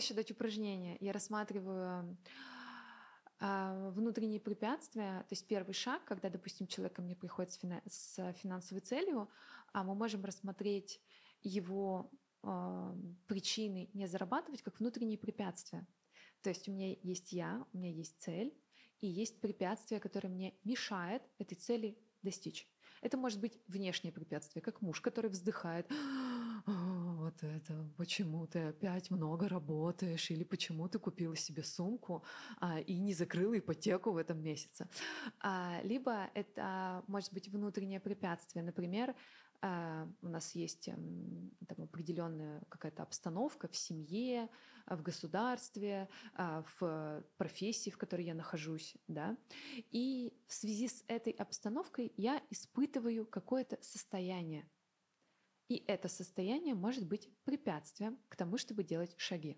Еще 0.00 0.14
дать 0.14 0.30
упражнение. 0.30 0.96
Я 1.00 1.12
рассматриваю 1.12 2.16
э, 3.38 3.90
внутренние 3.94 4.40
препятствия, 4.40 5.20
то 5.20 5.32
есть 5.32 5.46
первый 5.46 5.74
шаг, 5.74 6.04
когда, 6.04 6.30
допустим, 6.30 6.66
человек 6.66 6.94
ко 6.94 7.02
мне 7.02 7.14
приходит 7.14 7.52
с, 7.52 7.56
фина- 7.58 7.82
с 7.86 8.32
финансовой 8.34 8.80
целью, 8.80 9.28
а 9.72 9.84
мы 9.84 9.94
можем 9.94 10.24
рассмотреть 10.24 11.00
его 11.42 12.10
э, 12.42 12.96
причины 13.26 13.90
не 13.92 14.06
зарабатывать 14.06 14.62
как 14.62 14.80
внутренние 14.80 15.18
препятствия. 15.18 15.86
То 16.42 16.48
есть 16.48 16.68
у 16.68 16.72
меня 16.72 16.96
есть 17.02 17.32
я, 17.32 17.66
у 17.72 17.78
меня 17.78 17.90
есть 17.90 18.20
цель, 18.20 18.54
и 19.00 19.06
есть 19.06 19.40
препятствие, 19.40 20.00
которое 20.00 20.28
мне 20.28 20.54
мешает 20.64 21.22
этой 21.38 21.54
цели 21.54 21.98
достичь. 22.22 22.68
Это 23.02 23.16
может 23.16 23.40
быть 23.40 23.58
внешнее 23.66 24.12
препятствие, 24.12 24.62
как 24.62 24.82
муж, 24.82 25.00
который 25.00 25.30
вздыхает, 25.30 25.90
вот 27.30 27.42
это, 27.44 27.88
почему 27.96 28.46
ты 28.46 28.58
опять 28.58 29.10
много 29.10 29.48
работаешь, 29.48 30.30
или 30.30 30.44
почему 30.44 30.88
ты 30.88 30.98
купила 30.98 31.36
себе 31.36 31.62
сумку 31.62 32.24
а, 32.58 32.80
и 32.80 32.98
не 32.98 33.14
закрыла 33.14 33.58
ипотеку 33.58 34.12
в 34.12 34.16
этом 34.16 34.42
месяце. 34.42 34.88
А, 35.40 35.80
либо 35.84 36.28
это 36.34 37.04
может 37.06 37.32
быть 37.32 37.48
внутреннее 37.48 38.00
препятствие, 38.00 38.64
например, 38.64 39.14
а, 39.62 40.08
у 40.22 40.28
нас 40.28 40.54
есть 40.54 40.88
там, 41.68 41.84
определенная 41.84 42.62
какая-то 42.68 43.02
обстановка 43.02 43.68
в 43.68 43.76
семье, 43.76 44.48
в 44.86 45.02
государстве, 45.02 46.08
а, 46.34 46.64
в 46.78 47.24
профессии, 47.36 47.90
в 47.90 47.98
которой 47.98 48.24
я 48.24 48.34
нахожусь, 48.34 48.96
да, 49.06 49.36
и 49.90 50.32
в 50.48 50.54
связи 50.54 50.88
с 50.88 51.04
этой 51.06 51.32
обстановкой 51.32 52.12
я 52.16 52.42
испытываю 52.50 53.26
какое-то 53.26 53.78
состояние, 53.82 54.66
и 55.70 55.84
это 55.86 56.08
состояние 56.08 56.74
может 56.74 57.06
быть 57.06 57.30
препятствием 57.44 58.18
к 58.28 58.34
тому, 58.34 58.58
чтобы 58.58 58.82
делать 58.82 59.14
шаги. 59.16 59.56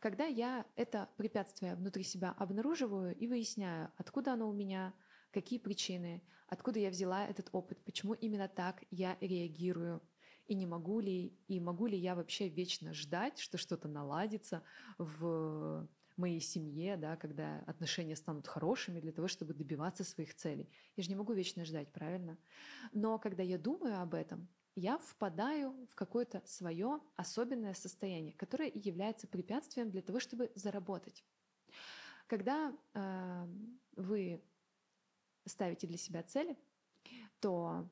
Когда 0.00 0.24
я 0.24 0.66
это 0.74 1.08
препятствие 1.16 1.76
внутри 1.76 2.02
себя 2.02 2.34
обнаруживаю 2.36 3.16
и 3.16 3.28
выясняю, 3.28 3.92
откуда 3.96 4.32
оно 4.32 4.48
у 4.48 4.52
меня, 4.52 4.92
какие 5.30 5.60
причины, 5.60 6.20
откуда 6.48 6.80
я 6.80 6.90
взяла 6.90 7.28
этот 7.28 7.48
опыт, 7.52 7.78
почему 7.84 8.14
именно 8.14 8.48
так 8.48 8.82
я 8.90 9.16
реагирую, 9.20 10.02
и 10.48 10.54
не 10.56 10.66
могу 10.66 10.98
ли, 10.98 11.38
и 11.46 11.60
могу 11.60 11.86
ли 11.86 11.96
я 11.96 12.16
вообще 12.16 12.48
вечно 12.48 12.92
ждать, 12.92 13.38
что 13.38 13.56
что-то 13.56 13.86
наладится 13.86 14.64
в 14.98 15.88
моей 16.16 16.40
семье, 16.40 16.96
да, 16.96 17.16
когда 17.16 17.60
отношения 17.68 18.16
станут 18.16 18.48
хорошими 18.48 18.98
для 18.98 19.12
того, 19.12 19.28
чтобы 19.28 19.54
добиваться 19.54 20.02
своих 20.02 20.34
целей. 20.34 20.68
Я 20.96 21.04
же 21.04 21.08
не 21.08 21.14
могу 21.14 21.34
вечно 21.34 21.64
ждать, 21.64 21.92
правильно? 21.92 22.36
Но 22.92 23.16
когда 23.20 23.44
я 23.44 23.58
думаю 23.58 24.00
об 24.00 24.14
этом, 24.14 24.48
я 24.80 24.98
впадаю 24.98 25.86
в 25.90 25.94
какое-то 25.94 26.42
свое 26.46 27.00
особенное 27.16 27.74
состояние, 27.74 28.32
которое 28.32 28.70
является 28.74 29.28
препятствием 29.28 29.90
для 29.90 30.00
того, 30.00 30.20
чтобы 30.20 30.50
заработать. 30.54 31.22
Когда 32.26 32.74
э, 32.94 33.46
вы 33.96 34.42
ставите 35.44 35.86
для 35.86 35.98
себя 35.98 36.22
цели, 36.22 36.56
то 37.40 37.88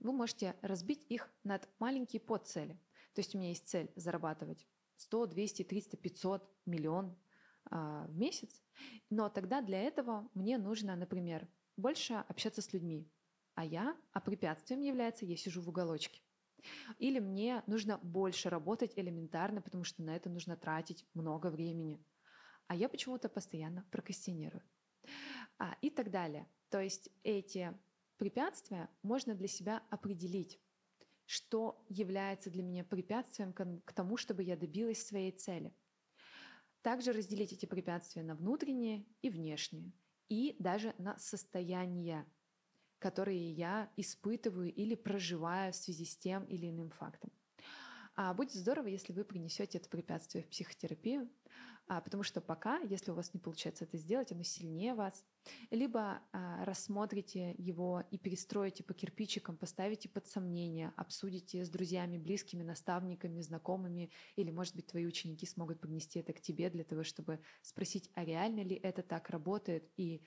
вы 0.00 0.12
можете 0.12 0.54
разбить 0.60 1.06
их 1.08 1.30
над 1.44 1.66
маленькие 1.78 2.20
подцели. 2.20 2.74
То 3.14 3.20
есть 3.20 3.34
у 3.34 3.38
меня 3.38 3.48
есть 3.48 3.68
цель 3.68 3.90
зарабатывать 3.96 4.66
100, 4.96 5.26
200, 5.26 5.64
300, 5.64 5.96
500, 5.96 6.50
миллион 6.66 7.16
э, 7.70 8.04
в 8.08 8.18
месяц, 8.18 8.62
но 9.08 9.30
тогда 9.30 9.62
для 9.62 9.80
этого 9.80 10.28
мне 10.34 10.58
нужно, 10.58 10.94
например, 10.94 11.48
больше 11.76 12.14
общаться 12.28 12.60
с 12.60 12.72
людьми, 12.74 13.10
а 13.54 13.64
я, 13.64 13.96
а 14.12 14.20
препятствием 14.20 14.80
является 14.80 15.24
я 15.24 15.36
сижу 15.36 15.60
в 15.60 15.68
уголочке. 15.68 16.22
Или 16.98 17.18
мне 17.18 17.62
нужно 17.66 17.98
больше 17.98 18.48
работать 18.48 18.92
элементарно, 18.96 19.60
потому 19.60 19.84
что 19.84 20.02
на 20.02 20.14
это 20.14 20.30
нужно 20.30 20.56
тратить 20.56 21.06
много 21.14 21.48
времени. 21.48 22.04
А 22.68 22.76
я 22.76 22.88
почему-то 22.88 23.28
постоянно 23.28 23.84
прокрастинирую. 23.90 24.62
А, 25.58 25.76
и 25.80 25.90
так 25.90 26.10
далее. 26.10 26.48
То 26.70 26.80
есть 26.80 27.10
эти 27.22 27.76
препятствия 28.16 28.88
можно 29.02 29.34
для 29.34 29.48
себя 29.48 29.82
определить, 29.90 30.60
что 31.26 31.84
является 31.88 32.50
для 32.50 32.62
меня 32.62 32.84
препятствием 32.84 33.52
к 33.52 33.92
тому, 33.92 34.16
чтобы 34.16 34.42
я 34.42 34.56
добилась 34.56 35.04
своей 35.04 35.32
цели. 35.32 35.74
Также 36.82 37.12
разделить 37.12 37.52
эти 37.52 37.66
препятствия 37.66 38.22
на 38.22 38.34
внутренние 38.34 39.06
и 39.22 39.30
внешние, 39.30 39.92
и 40.28 40.56
даже 40.58 40.94
на 40.98 41.16
состояния, 41.18 42.26
которые 43.02 43.50
я 43.50 43.90
испытываю 43.96 44.72
или 44.72 44.94
проживаю 44.94 45.72
в 45.72 45.76
связи 45.76 46.04
с 46.04 46.16
тем 46.16 46.44
или 46.44 46.70
иным 46.70 46.90
фактом. 46.90 47.32
А 48.14 48.32
будет 48.32 48.52
здорово, 48.52 48.86
если 48.86 49.12
вы 49.12 49.24
принесете 49.24 49.78
это 49.78 49.88
препятствие 49.88 50.44
в 50.44 50.48
психотерапию, 50.48 51.28
а, 51.88 52.00
потому 52.00 52.22
что 52.22 52.40
пока, 52.40 52.78
если 52.78 53.10
у 53.10 53.14
вас 53.14 53.34
не 53.34 53.40
получается 53.40 53.84
это 53.84 53.96
сделать, 53.96 54.30
оно 54.30 54.44
сильнее 54.44 54.94
вас, 54.94 55.24
либо 55.70 56.22
а, 56.32 56.64
рассмотрите 56.64 57.56
его 57.58 58.04
и 58.12 58.18
перестроите 58.18 58.84
по 58.84 58.94
кирпичикам, 58.94 59.56
поставите 59.56 60.08
под 60.08 60.28
сомнение, 60.28 60.92
обсудите 60.96 61.64
с 61.64 61.70
друзьями, 61.70 62.18
близкими, 62.18 62.62
наставниками, 62.62 63.40
знакомыми, 63.40 64.12
или, 64.36 64.50
может 64.52 64.76
быть, 64.76 64.86
твои 64.86 65.06
ученики 65.06 65.44
смогут 65.44 65.80
принести 65.80 66.20
это 66.20 66.32
к 66.32 66.40
тебе 66.40 66.70
для 66.70 66.84
того, 66.84 67.02
чтобы 67.02 67.40
спросить, 67.62 68.10
а 68.14 68.24
реально 68.24 68.60
ли 68.60 68.76
это 68.76 69.02
так 69.02 69.30
работает, 69.30 69.90
и 69.96 70.22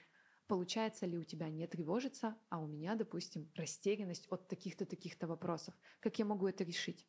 Получается 0.48 1.08
ли 1.08 1.18
у 1.18 1.24
тебя 1.24 1.50
не 1.50 1.66
тревожиться, 1.66 2.38
а 2.50 2.60
у 2.60 2.68
меня, 2.68 2.96
допустим, 2.96 3.52
растерянность 3.56 4.28
от 4.30 4.48
таких-то, 4.48 4.86
таких-то 4.86 5.28
вопросов? 5.28 5.74
Как 6.00 6.20
я 6.20 6.26
могу 6.26 6.48
это 6.48 6.64
решить? 6.64 7.08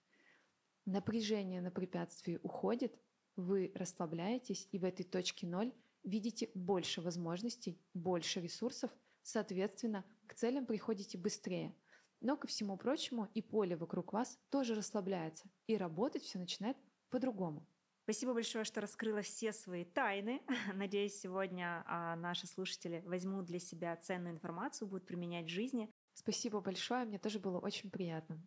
Напряжение 0.87 1.61
на 1.61 1.71
препятствии 1.71 2.39
уходит, 2.43 2.99
вы 3.37 3.73
расслабляетесь 3.75 4.69
и 4.73 4.79
в 4.79 4.85
этой 4.85 5.05
точке 5.05 5.47
ноль 5.47 5.75
видите 6.03 6.51
больше 6.55 7.03
возможностей, 7.03 7.79
больше 7.93 8.41
ресурсов, 8.41 8.91
соответственно, 9.23 10.05
к 10.27 10.35
целям 10.35 10.65
приходите 10.65 11.19
быстрее. 11.19 11.77
Но, 12.23 12.37
ко 12.37 12.47
всему 12.47 12.79
прочему, 12.79 13.29
и 13.35 13.43
поле 13.43 13.77
вокруг 13.77 14.15
вас 14.15 14.39
тоже 14.49 14.75
расслабляется, 14.75 15.51
и 15.67 15.77
работать 15.77 16.23
все 16.23 16.39
начинает 16.39 16.79
по-другому. 17.11 17.67
Спасибо 18.07 18.35
большое, 18.35 18.65
что 18.65 18.81
раскрыла 18.81 19.21
все 19.23 19.53
свои 19.53 19.85
тайны. 19.85 20.41
Надеюсь, 20.75 21.19
сегодня 21.19 21.83
а, 21.89 22.15
наши 22.15 22.47
слушатели 22.47 23.03
возьмут 23.05 23.47
для 23.47 23.59
себя 23.59 23.97
ценную 23.97 24.33
информацию, 24.33 24.87
будут 24.87 25.09
применять 25.09 25.47
в 25.47 25.49
жизни. 25.49 25.91
Спасибо 26.15 26.61
большое, 26.61 27.05
мне 27.05 27.19
тоже 27.19 27.41
было 27.41 27.59
очень 27.59 27.91
приятно. 27.91 28.41